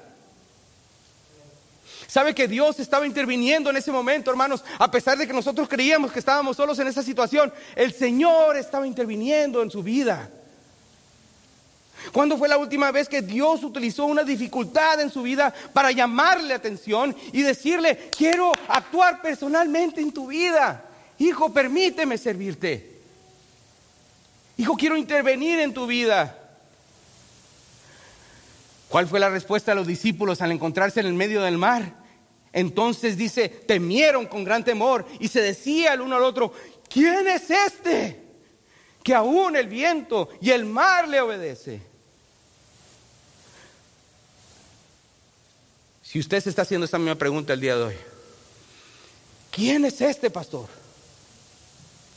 [2.07, 4.65] ¿Sabe que Dios estaba interviniendo en ese momento, hermanos?
[4.79, 8.87] A pesar de que nosotros creíamos que estábamos solos en esa situación, el Señor estaba
[8.87, 10.31] interviniendo en su vida.
[12.13, 16.55] ¿Cuándo fue la última vez que Dios utilizó una dificultad en su vida para llamarle
[16.55, 20.85] atención y decirle, quiero actuar personalmente en tu vida?
[21.19, 23.01] Hijo, permíteme servirte.
[24.59, 26.46] Hijo, quiero intervenir en tu vida.
[28.97, 32.03] ¿Cuál fue la respuesta de los discípulos al encontrarse en el medio del mar?
[32.51, 36.55] Entonces dice, temieron con gran temor y se decía el uno al otro,
[36.89, 38.23] ¿quién es este?
[39.03, 41.83] Que aún el viento y el mar le obedece.
[46.01, 47.97] Si usted se está haciendo esta misma pregunta el día de hoy,
[49.51, 50.69] ¿quién es este pastor?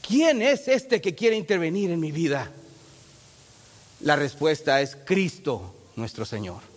[0.07, 2.49] ¿Quién es este que quiere intervenir en mi vida?
[3.99, 6.68] La respuesta es Cristo nuestro Señor.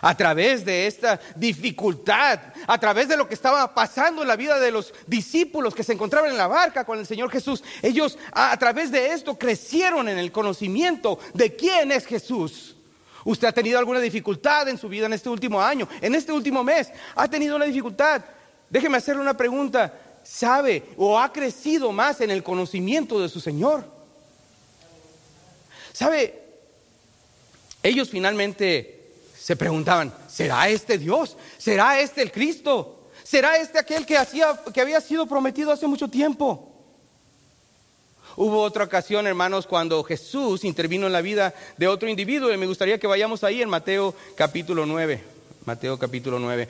[0.00, 4.58] A través de esta dificultad, a través de lo que estaba pasando en la vida
[4.58, 8.56] de los discípulos que se encontraban en la barca con el Señor Jesús, ellos a,
[8.58, 12.76] través de esto crecieron en el conocimiento de quién es Jesús.
[13.24, 16.62] Usted ha tenido alguna dificultad en su vida en este último año, en este último
[16.62, 18.22] mes, ha tenido una dificultad.
[18.70, 19.92] Déjeme hacerle una pregunta.
[20.22, 23.84] ¿Sabe o ha crecido más en el conocimiento de su Señor?
[25.92, 26.42] ¿Sabe?
[27.82, 28.95] Ellos finalmente
[29.46, 31.36] se preguntaban, ¿será este Dios?
[31.56, 33.10] ¿Será este el Cristo?
[33.22, 36.74] ¿Será este aquel que, había sido prometido hace mucho tiempo?
[38.34, 42.66] Hubo otra ocasión, hermanos, cuando Jesús intervino en la vida de otro individuo y me
[42.66, 45.22] gustaría que vayamos ahí en Mateo capítulo 9.
[45.64, 46.68] Mateo capítulo 9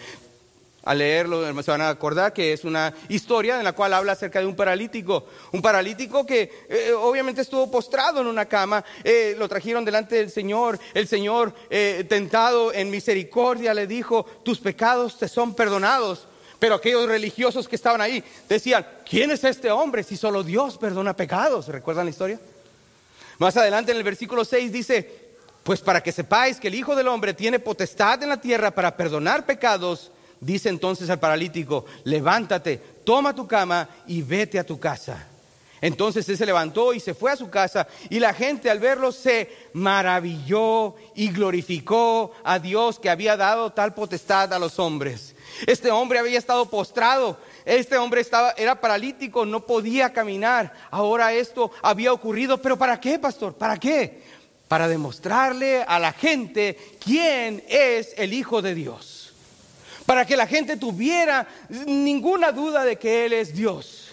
[0.86, 4.38] al leerlo se van a acordar que es una historia en la cual habla acerca
[4.38, 5.26] de un paralítico.
[5.50, 10.30] Un paralítico que eh, obviamente estuvo postrado en una cama, eh, lo trajeron delante del
[10.30, 10.78] Señor.
[10.94, 16.28] El Señor, eh, tentado en misericordia, le dijo, tus pecados te son perdonados.
[16.60, 21.16] Pero aquellos religiosos que estaban ahí decían, ¿quién es este hombre si solo Dios perdona
[21.16, 21.66] pecados?
[21.66, 22.40] ¿Recuerdan la historia?
[23.38, 25.26] Más adelante en el versículo 6 dice,
[25.64, 28.96] pues para que sepáis que el Hijo del Hombre tiene potestad en la tierra para
[28.96, 35.28] perdonar pecados, dice entonces al paralítico, levántate, toma tu cama y vete a tu casa.
[35.80, 39.12] Entonces él se levantó y se fue a su casa y la gente al verlo
[39.12, 45.34] se maravilló y glorificó a Dios que había dado tal potestad a los hombres.
[45.66, 50.72] Este hombre había estado postrado, este hombre estaba era paralítico, no podía caminar.
[50.90, 53.54] Ahora esto había ocurrido, pero ¿para qué, pastor?
[53.54, 54.22] ¿Para qué?
[54.68, 59.15] Para demostrarle a la gente quién es el Hijo de Dios
[60.06, 64.12] para que la gente tuviera ninguna duda de que Él es Dios,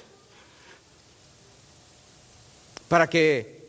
[2.87, 3.63] para que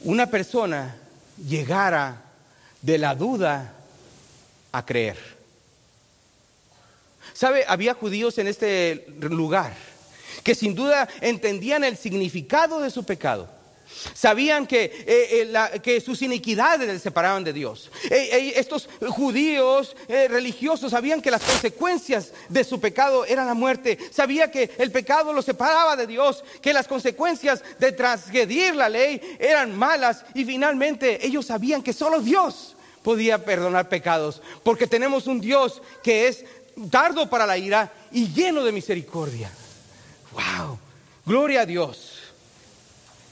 [0.00, 0.96] una persona
[1.38, 2.22] llegara
[2.82, 3.74] de la duda
[4.72, 5.16] a creer.
[7.32, 7.64] ¿Sabe?
[7.66, 9.74] Había judíos en este lugar
[10.44, 13.61] que sin duda entendían el significado de su pecado
[14.14, 17.90] Sabían que, eh, eh, que, sus iniquidades les separaban de Dios.
[18.10, 23.98] Eh, estos judíos religiosos sabían que las consecuencias de su pecado eran la muerte.
[24.10, 29.20] Sabía que el pecado los separaba de Dios, que las consecuencias de transgredir la ley
[29.38, 35.40] eran malas y finalmente ellos sabían que solo Dios podía perdonar pecados, porque tenemos un
[35.40, 36.44] Dios que es
[36.90, 39.50] tardo para la ira y lleno de misericordia.
[40.32, 40.78] Wow,
[41.26, 42.21] gloria a Dios.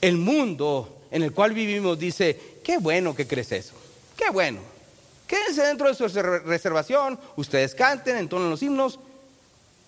[0.01, 3.73] El mundo en el cual vivimos dice, qué bueno que crees eso,
[4.17, 4.59] qué bueno.
[5.27, 8.99] Quédense dentro de su reservación, ustedes canten, entonen los himnos,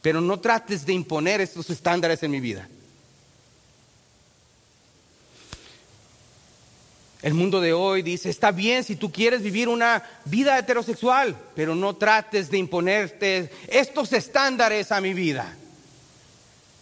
[0.01, 2.67] pero no trates de imponer estos estándares en mi vida.
[7.21, 11.73] El mundo de hoy dice, está bien si tú quieres vivir una vida heterosexual, pero
[11.73, 15.55] no trates de imponerte estos estándares a mi vida.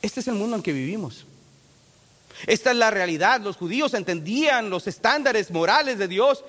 [0.02, 1.28] Este es el mundo en que vivimos.
[2.47, 3.41] Esta es la realidad.
[3.41, 6.43] Los judíos entendían los estándares morales de Dios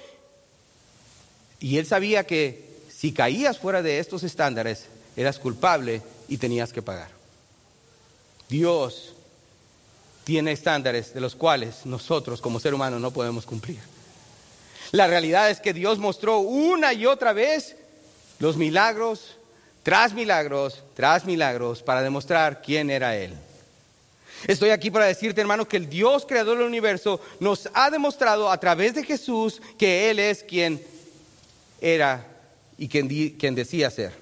[1.61, 6.83] y él sabía que si caías fuera de estos estándares, eras culpable y tenías que
[6.83, 7.11] pagar.
[8.48, 9.14] Dios
[10.24, 13.81] tiene estándares de los cuales nosotros como ser humano no podemos cumplir.
[14.92, 17.76] La realidad es que Dios mostró una y otra vez
[18.38, 19.37] los milagros
[19.83, 23.35] tras milagros tras milagros para demostrar quién era Él.
[24.46, 28.59] Estoy aquí para decirte, hermano, que el Dios creador del universo nos ha demostrado a
[28.59, 30.83] través de Jesús que Él es quien
[31.81, 32.27] era
[32.79, 34.12] y quien, decía ser.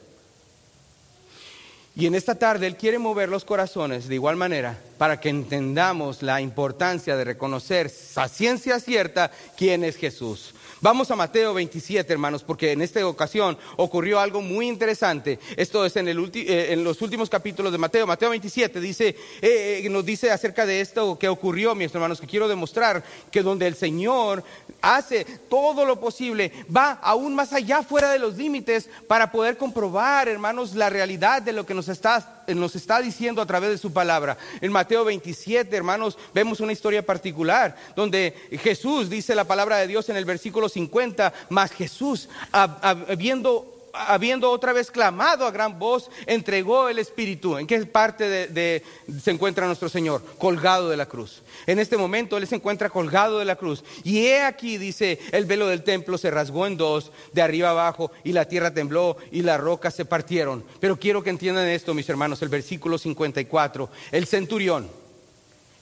[1.96, 6.22] Y en esta tarde Él quiere mover los corazones de igual manera para que entendamos
[6.22, 10.54] la importancia de reconocer a ciencia cierta quién es Jesús.
[10.82, 15.38] Vamos a Mateo 27, hermanos, porque en esta ocasión ocurrió algo muy interesante.
[15.54, 18.06] Esto es en, eh, los últimos capítulos de Mateo.
[18.06, 19.08] Mateo 27 dice,
[19.42, 23.42] eh, eh, nos dice acerca de esto que ocurrió, mis hermanos, que quiero demostrar que
[23.42, 24.42] donde el Señor
[24.82, 30.28] hace todo lo posible, va aún más allá fuera de los límites para poder comprobar,
[30.28, 33.92] hermanos, la realidad de lo que nos está, nos está diciendo a través de su
[33.92, 34.36] palabra.
[34.60, 40.08] En Mateo 27, hermanos, vemos una historia particular donde Jesús dice la palabra de Dios
[40.08, 46.88] en el versículo 50, más Jesús, habiendo habiendo otra vez clamado a gran voz, entregó
[46.88, 47.58] el Espíritu.
[47.58, 48.82] ¿En qué parte de,
[49.22, 50.22] se encuentra nuestro Señor?
[50.38, 51.42] Colgado de la cruz.
[51.66, 53.84] En este momento Él se encuentra colgado de la cruz.
[54.04, 58.10] Y he aquí, dice, el velo del templo se rasgó en dos, de arriba abajo,
[58.24, 60.64] y la tierra tembló y las rocas se partieron.
[60.80, 63.90] Pero quiero que entiendan esto, mis hermanos, el versículo 54.
[64.12, 64.90] El centurión,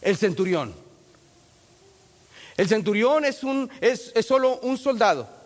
[0.00, 0.74] el centurión.
[2.56, 5.37] El centurión es, un, es, es solo un soldado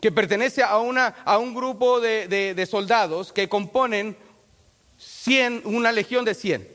[0.00, 4.16] que pertenece a, una, a un grupo de, soldados que componen
[4.98, 6.68] 100, una legión de 100.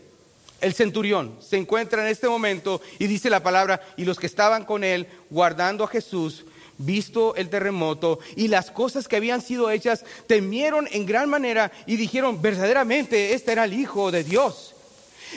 [0.62, 4.66] El centurión se encuentra en este momento y dice la palabra, y los que estaban
[4.66, 6.46] con él guardando a Jesús,
[6.78, 11.98] visto el terremoto y las cosas que habían sido hechas, temieron en gran manera y
[11.98, 14.75] dijeron, verdaderamente este era el Hijo de Dios.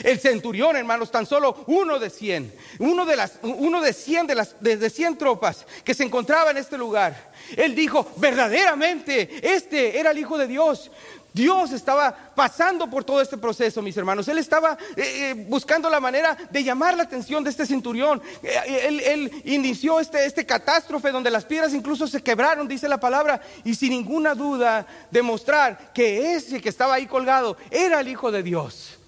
[0.03, 4.35] El centurión, hermanos, tan solo uno de cien, uno de, las, uno de cien de
[4.35, 7.31] las de, cien tropas que se encontraba en este lugar.
[7.55, 10.91] Él dijo, verdaderamente, este era el Hijo de Dios.
[11.33, 14.27] Dios estaba pasando por todo este proceso, mis hermanos.
[14.27, 18.21] Él estaba eh, eh, buscando la manera de llamar la atención de este centurión.
[18.41, 22.99] Eh, él, él, inició este, este catástrofe donde las piedras incluso se quebraron, dice la
[22.99, 28.31] palabra, y sin ninguna duda demostrar que ese que estaba ahí colgado era el Hijo
[28.31, 28.98] de Dios.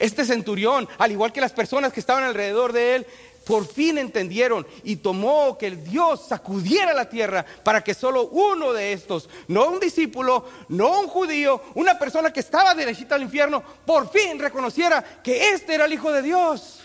[0.00, 3.06] Este centurión, al igual que las personas que estaban alrededor de él,
[3.44, 8.72] por fin entendieron y tomó que el Dios sacudiera la tierra para que solo uno
[8.72, 13.62] de estos, no un discípulo, no un judío, una persona que estaba derechita al infierno,
[13.84, 16.80] por fin reconociera que este era el Hijo de Dios.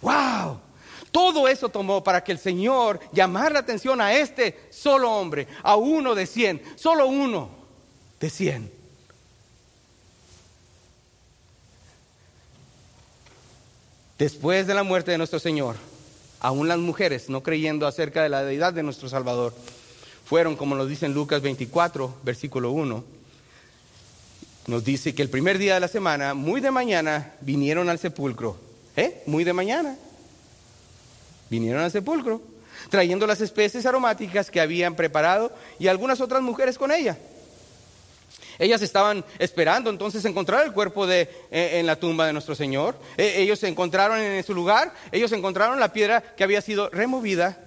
[0.00, 0.60] ¡Wow!
[1.12, 5.76] Todo eso tomó para que el Señor llamara la atención a este solo hombre, a
[5.76, 7.50] uno de cien, solo uno
[8.18, 8.79] de cien.
[14.20, 15.76] Después de la muerte de nuestro Señor,
[16.40, 19.54] aún las mujeres, no creyendo acerca de la deidad de nuestro Salvador,
[20.26, 23.02] fueron, como nos dice en Lucas 24, versículo 1,
[24.66, 28.58] nos dice que el primer día de la semana, muy de mañana, vinieron al sepulcro.
[28.94, 29.22] ¿Eh?
[29.24, 29.96] Muy de mañana.
[31.48, 32.42] Vinieron al sepulcro,
[32.90, 37.16] trayendo las especies aromáticas que habían preparado y algunas otras mujeres con ella.
[38.60, 42.94] Ellas estaban esperando entonces encontrar el cuerpo de, eh, en la tumba de nuestro Señor.
[43.16, 47.58] E, ellos se encontraron en su lugar, ellos encontraron la piedra que había sido removida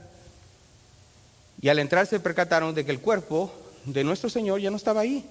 [1.60, 3.52] y al entrar se percataron de que el cuerpo
[3.86, 5.26] de nuestro Señor ya no estaba ahí.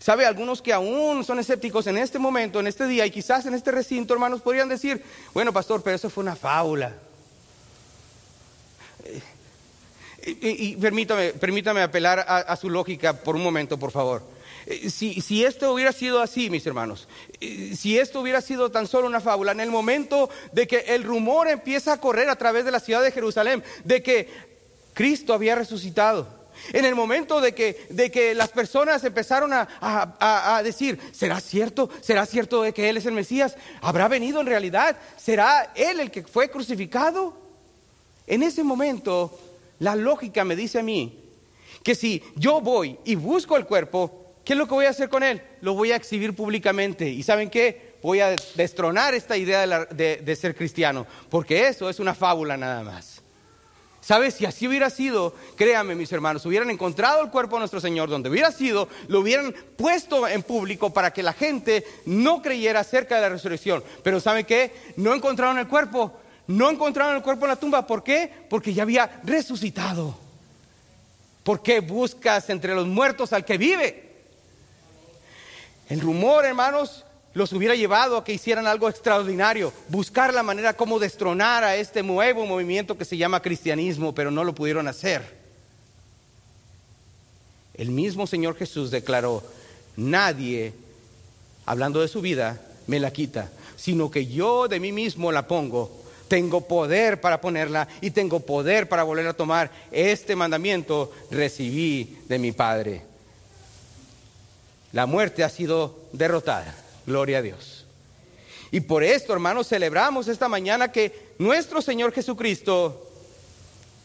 [0.00, 0.24] ¿Sabe?
[0.24, 3.72] Algunos que aún son escépticos en este momento, en este día y quizás en este
[3.72, 5.04] recinto, hermanos, podrían decir,
[5.34, 6.94] bueno, pastor, pero eso fue una fábula.
[10.28, 14.22] Y, permítame, permítame apelar a, su lógica por un momento, por favor.
[14.66, 17.06] Eh, si, si, esto hubiera sido así, mis hermanos,
[17.40, 21.04] eh, si esto hubiera sido tan solo una fábula, en el momento de que el
[21.04, 24.28] rumor empieza a correr a través de la ciudad de Jerusalén, de que
[24.94, 26.26] Cristo había resucitado,
[26.72, 31.88] en el momento de que, de que las personas empezaron a, a, decir, ¿será cierto?
[32.00, 33.54] ¿Será cierto de que Él es el Mesías?
[33.80, 34.96] ¿Habrá venido en realidad?
[35.16, 37.36] ¿Será Él el que fue crucificado?
[38.26, 39.38] En ese momento
[39.78, 41.22] la lógica me dice a mí
[41.82, 45.08] que si yo voy y busco el cuerpo, ¿qué es lo que voy a hacer
[45.08, 45.42] con él?
[45.60, 47.08] Lo voy a exhibir públicamente.
[47.08, 47.94] ¿Y saben qué?
[48.02, 53.22] Voy a destronar esta idea de, ser cristiano, porque eso es una fábula nada más.
[54.00, 54.34] ¿Sabes?
[54.34, 58.30] Si así hubiera sido, créanme mis hermanos, hubieran encontrado el cuerpo de nuestro Señor donde
[58.30, 63.22] hubiera sido, lo hubieran puesto en público para que la gente no creyera acerca de
[63.22, 63.82] la resurrección.
[64.04, 64.72] Pero ¿saben qué?
[64.96, 66.12] No encontraron el cuerpo,
[66.46, 67.86] no encontraron el cuerpo en la tumba.
[67.86, 68.30] ¿Por qué?
[68.48, 70.16] Porque ya había resucitado.
[71.42, 74.06] ¿Por qué buscas entre los muertos al que vive?
[75.88, 80.98] El rumor, hermanos, los hubiera llevado a que hicieran algo extraordinario, buscar la manera como
[80.98, 85.36] destronar a este nuevo movimiento que se llama cristianismo, pero no lo pudieron hacer.
[87.74, 89.42] El mismo Señor Jesús declaró,
[89.96, 90.72] nadie,
[91.66, 96.05] hablando de su vida, me la quita, sino que yo de mí mismo la pongo
[96.28, 99.70] tengo poder para ponerla y tengo poder para volver a tomar.
[99.90, 103.02] Este mandamiento recibí de mi Padre.
[104.92, 106.74] La muerte ha sido derrotada.
[107.06, 107.86] Gloria a Dios.
[108.70, 113.08] Y por esto, hermanos, celebramos esta mañana que nuestro Señor Jesucristo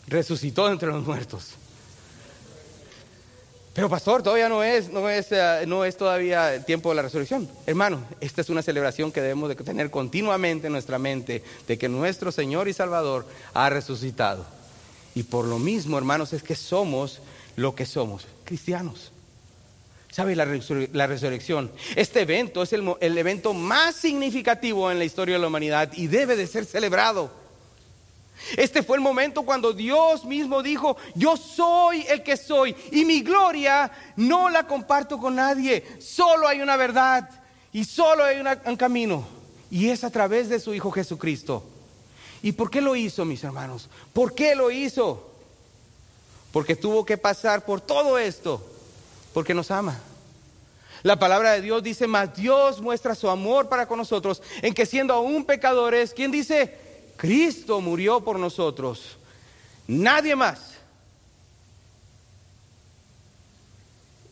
[0.07, 1.55] resucitó entre los muertos.
[3.73, 7.03] Pero pastor, todavía no es, no es, eh, no es todavía el tiempo de la
[7.03, 7.49] resurrección.
[7.65, 11.87] Hermano, esta es una celebración que debemos de tener continuamente en nuestra mente de que
[11.87, 14.45] nuestro Señor y Salvador ha resucitado.
[15.15, 17.21] Y por lo mismo, hermanos, es que somos
[17.55, 19.13] lo que somos, cristianos.
[20.11, 21.71] ¿Sabe la, resurrección?
[21.95, 26.07] Este evento es el, el evento más significativo en la historia de la humanidad y
[26.07, 27.40] debe de ser celebrado.
[28.57, 33.21] Este fue el momento cuando Dios mismo dijo, yo soy el que soy y mi
[33.21, 37.29] gloria no la comparto con nadie, solo hay una verdad
[37.71, 39.25] y solo hay un camino
[39.69, 41.63] y es a través de su Hijo Jesucristo.
[42.43, 43.89] ¿Y por qué lo hizo, mis hermanos?
[44.13, 45.31] ¿Por qué lo hizo?
[46.51, 48.61] Porque tuvo que pasar por todo esto,
[49.33, 49.99] porque nos ama.
[51.03, 54.85] La palabra de Dios dice, más Dios muestra su amor para con nosotros en que
[54.85, 56.77] siendo aún pecadores, ¿quién dice?
[57.21, 59.15] Cristo murió por nosotros.
[59.87, 60.71] Nadie más.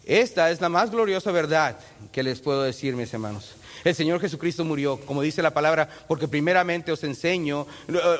[0.03, 1.77] Esta es la más gloriosa verdad
[2.11, 3.51] que les puedo decir, mis hermanos.
[3.83, 7.65] El Señor Jesucristo murió, como dice la palabra, porque primeramente os enseño,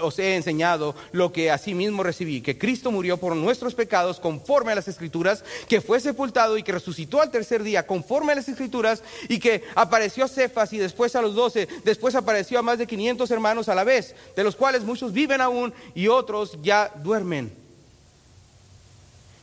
[0.02, 4.76] os he enseñado lo que mismo recibí, que Cristo murió por nuestros pecados conforme a
[4.76, 9.04] las Escrituras, que fue sepultado y que resucitó al tercer día conforme a las Escrituras
[9.28, 12.88] y que apareció a Cefas y después a los doce, después apareció a más de
[12.88, 17.52] 500 hermanos a la vez, de los cuales muchos viven aún y otros ya duermen.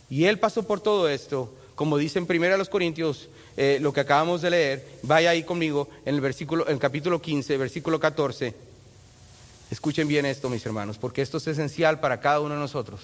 [0.08, 4.40] Y Él pasó por todo esto, como dice en 1 Corintios eh, lo que acabamos
[4.40, 8.54] de leer, vaya ahí conmigo en el versículo, en el capítulo 15, versículo 14.
[9.70, 13.02] Escuchen bien esto, mis hermanos, porque esto es esencial para cada uno de nosotros.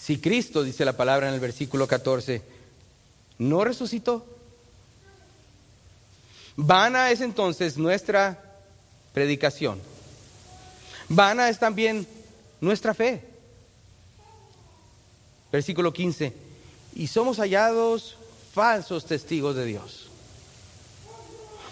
[0.00, 2.42] Si Cristo, dice la palabra en el versículo 14,
[3.38, 4.24] no resucitó,
[6.54, 8.60] vana es entonces nuestra
[9.12, 9.80] predicación.
[11.08, 12.06] Vana es también
[12.60, 13.33] nuestra fe.
[15.54, 16.32] Versículo 15
[16.96, 18.16] y somos hallados
[18.52, 20.08] falsos testigos de Dios.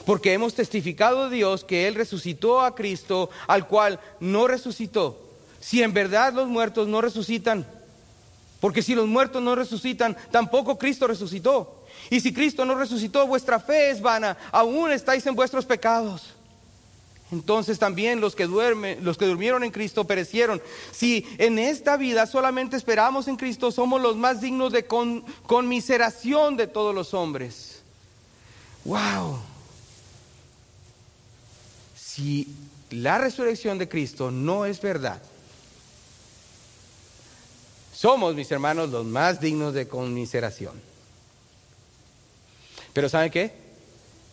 [0.07, 5.19] Porque hemos testificado de Dios que Él resucitó a Cristo, al cual no resucitó.
[5.59, 7.67] Si en verdad los muertos no resucitan,
[8.61, 11.85] porque si los muertos no resucitan, tampoco Cristo resucitó.
[12.09, 16.37] Y si Cristo no resucitó, vuestra fe es vana, aún estáis en vuestros pecados
[17.33, 20.61] entonces también los que duermen, los que durmieron en Cristo perecieron.
[20.93, 26.67] Si en esta vida solamente esperamos en Cristo, somos los más dignos de conmiseración de
[26.67, 27.81] todos los hombres.
[28.85, 29.39] Wow.
[31.97, 32.55] Si
[32.91, 35.23] la resurrección de Cristo no es verdad,
[37.95, 40.79] somos, mis hermanos, los más dignos de conmiseración.
[42.93, 43.55] Pero ¿saben qué?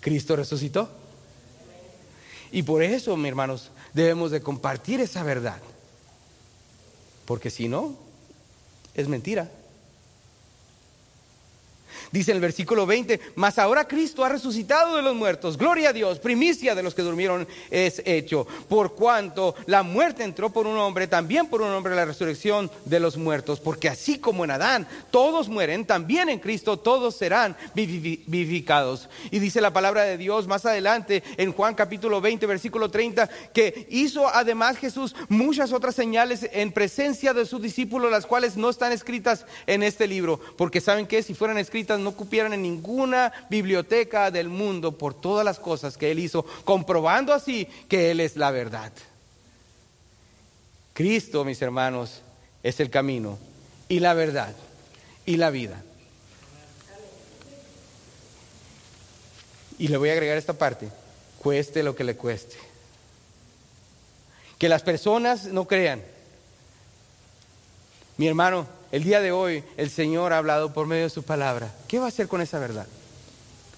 [0.02, 0.99] Cristo resucitó.
[2.52, 5.60] Y por eso, mis hermanos, debemos de compartir esa verdad.
[7.26, 7.96] Porque si no,
[8.96, 9.50] es mentira.
[12.12, 15.58] Dice el versículo 20, mas ahora Cristo ha resucitado de los muertos.
[15.58, 18.48] Gloria a Dios, primicia de los que durmieron es hecho.
[18.68, 23.00] Por cuanto la muerte entró por un hombre, también por un hombre la resurrección de
[23.00, 23.60] los muertos.
[23.60, 29.10] Porque así como en Adán todos mueren, también en Cristo todos serán vivificados.
[29.30, 33.88] Y dice la palabra de Dios más adelante en Juan capítulo 20, versículo 30, que
[33.90, 38.92] hizo además Jesús muchas otras señales en presencia de sus discípulos, las cuales no están
[38.92, 40.40] escritas en este libro.
[40.58, 45.46] Porque saben que si fueran escritas no cupieran en ninguna biblioteca del mundo por todas
[45.46, 48.92] las cosas que Él hizo, comprobando así que Él es la verdad.
[50.94, 52.22] Cristo, mis hermanos,
[52.64, 53.38] es el camino
[53.88, 54.54] y la verdad
[55.26, 55.82] y la vida.
[59.78, 60.90] Y le voy a agregar esta parte,
[61.38, 62.58] cueste lo que le cueste.
[64.58, 66.04] Que las personas no crean.
[68.18, 71.72] Mi hermano, el día de hoy el Señor ha hablado por medio de su palabra.
[71.88, 72.88] ¿Qué va a hacer con esa verdad?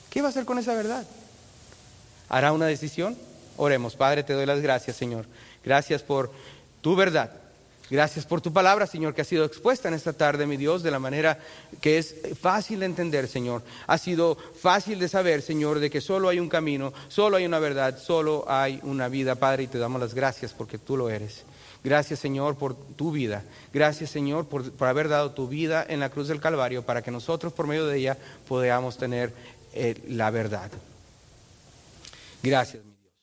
[0.10, 1.06] ¿Qué va a hacer con esa verdad?
[2.30, 3.18] ¿Hará una decisión?
[3.58, 5.26] Oremos, Padre, te doy las gracias, Señor.
[5.64, 6.32] Gracias por
[6.82, 7.32] tu verdad.
[7.90, 10.92] Gracias por tu palabra, Señor, que ha sido expuesta en esta tarde, mi Dios, de
[10.92, 11.38] la manera
[11.82, 13.64] que es fácil de entender, Señor.
[13.86, 17.60] Ha sido fácil de saber, Señor, de que solo hay un camino, solo hay una
[17.60, 21.44] verdad, solo hay una vida, Padre, y te damos las gracias porque tú lo eres.
[21.84, 23.44] Gracias Señor por tu vida.
[23.74, 27.54] Gracias Señor por, haber dado tu vida en la cruz del Calvario para que nosotros
[27.54, 28.18] por medio de ella
[28.48, 29.34] podamos tener
[29.74, 30.72] eh, la verdad.
[32.44, 33.14] Gracias, mi Dios.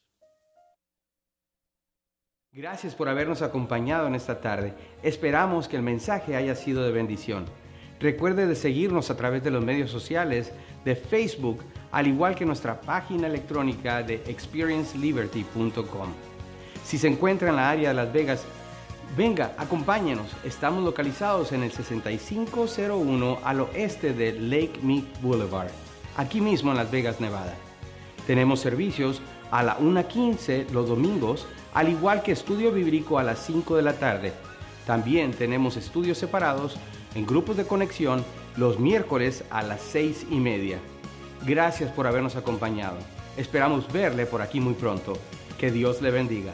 [2.52, 4.74] Gracias por habernos acompañado en esta tarde.
[5.02, 7.46] Esperamos que el mensaje haya sido de bendición.
[8.00, 10.52] Recuerde de seguirnos a través de los medios sociales
[10.84, 16.27] de Facebook, al igual que nuestra página electrónica de experienceliberty.com.
[16.88, 18.46] Si se encuentra en la área de Las Vegas,
[19.14, 20.26] Venga, acompáñenos.
[20.42, 25.70] Estamos localizados en el 6501 al oeste de Lake Mead Boulevard,
[26.16, 27.54] aquí mismo en Las Vegas, Nevada.
[28.26, 29.20] Tenemos servicios
[29.50, 33.94] a la 1.15 los domingos, al igual que estudio bíblico a las 5 de la
[33.94, 34.32] tarde.
[34.86, 36.78] También tenemos estudios separados
[37.14, 38.24] en grupos de conexión
[38.56, 40.78] los miércoles a las 6 y media.
[41.44, 42.96] Gracias por habernos acompañado.
[43.36, 45.14] Esperamos verle por aquí muy pronto.
[45.58, 46.52] Que Dios le bendiga.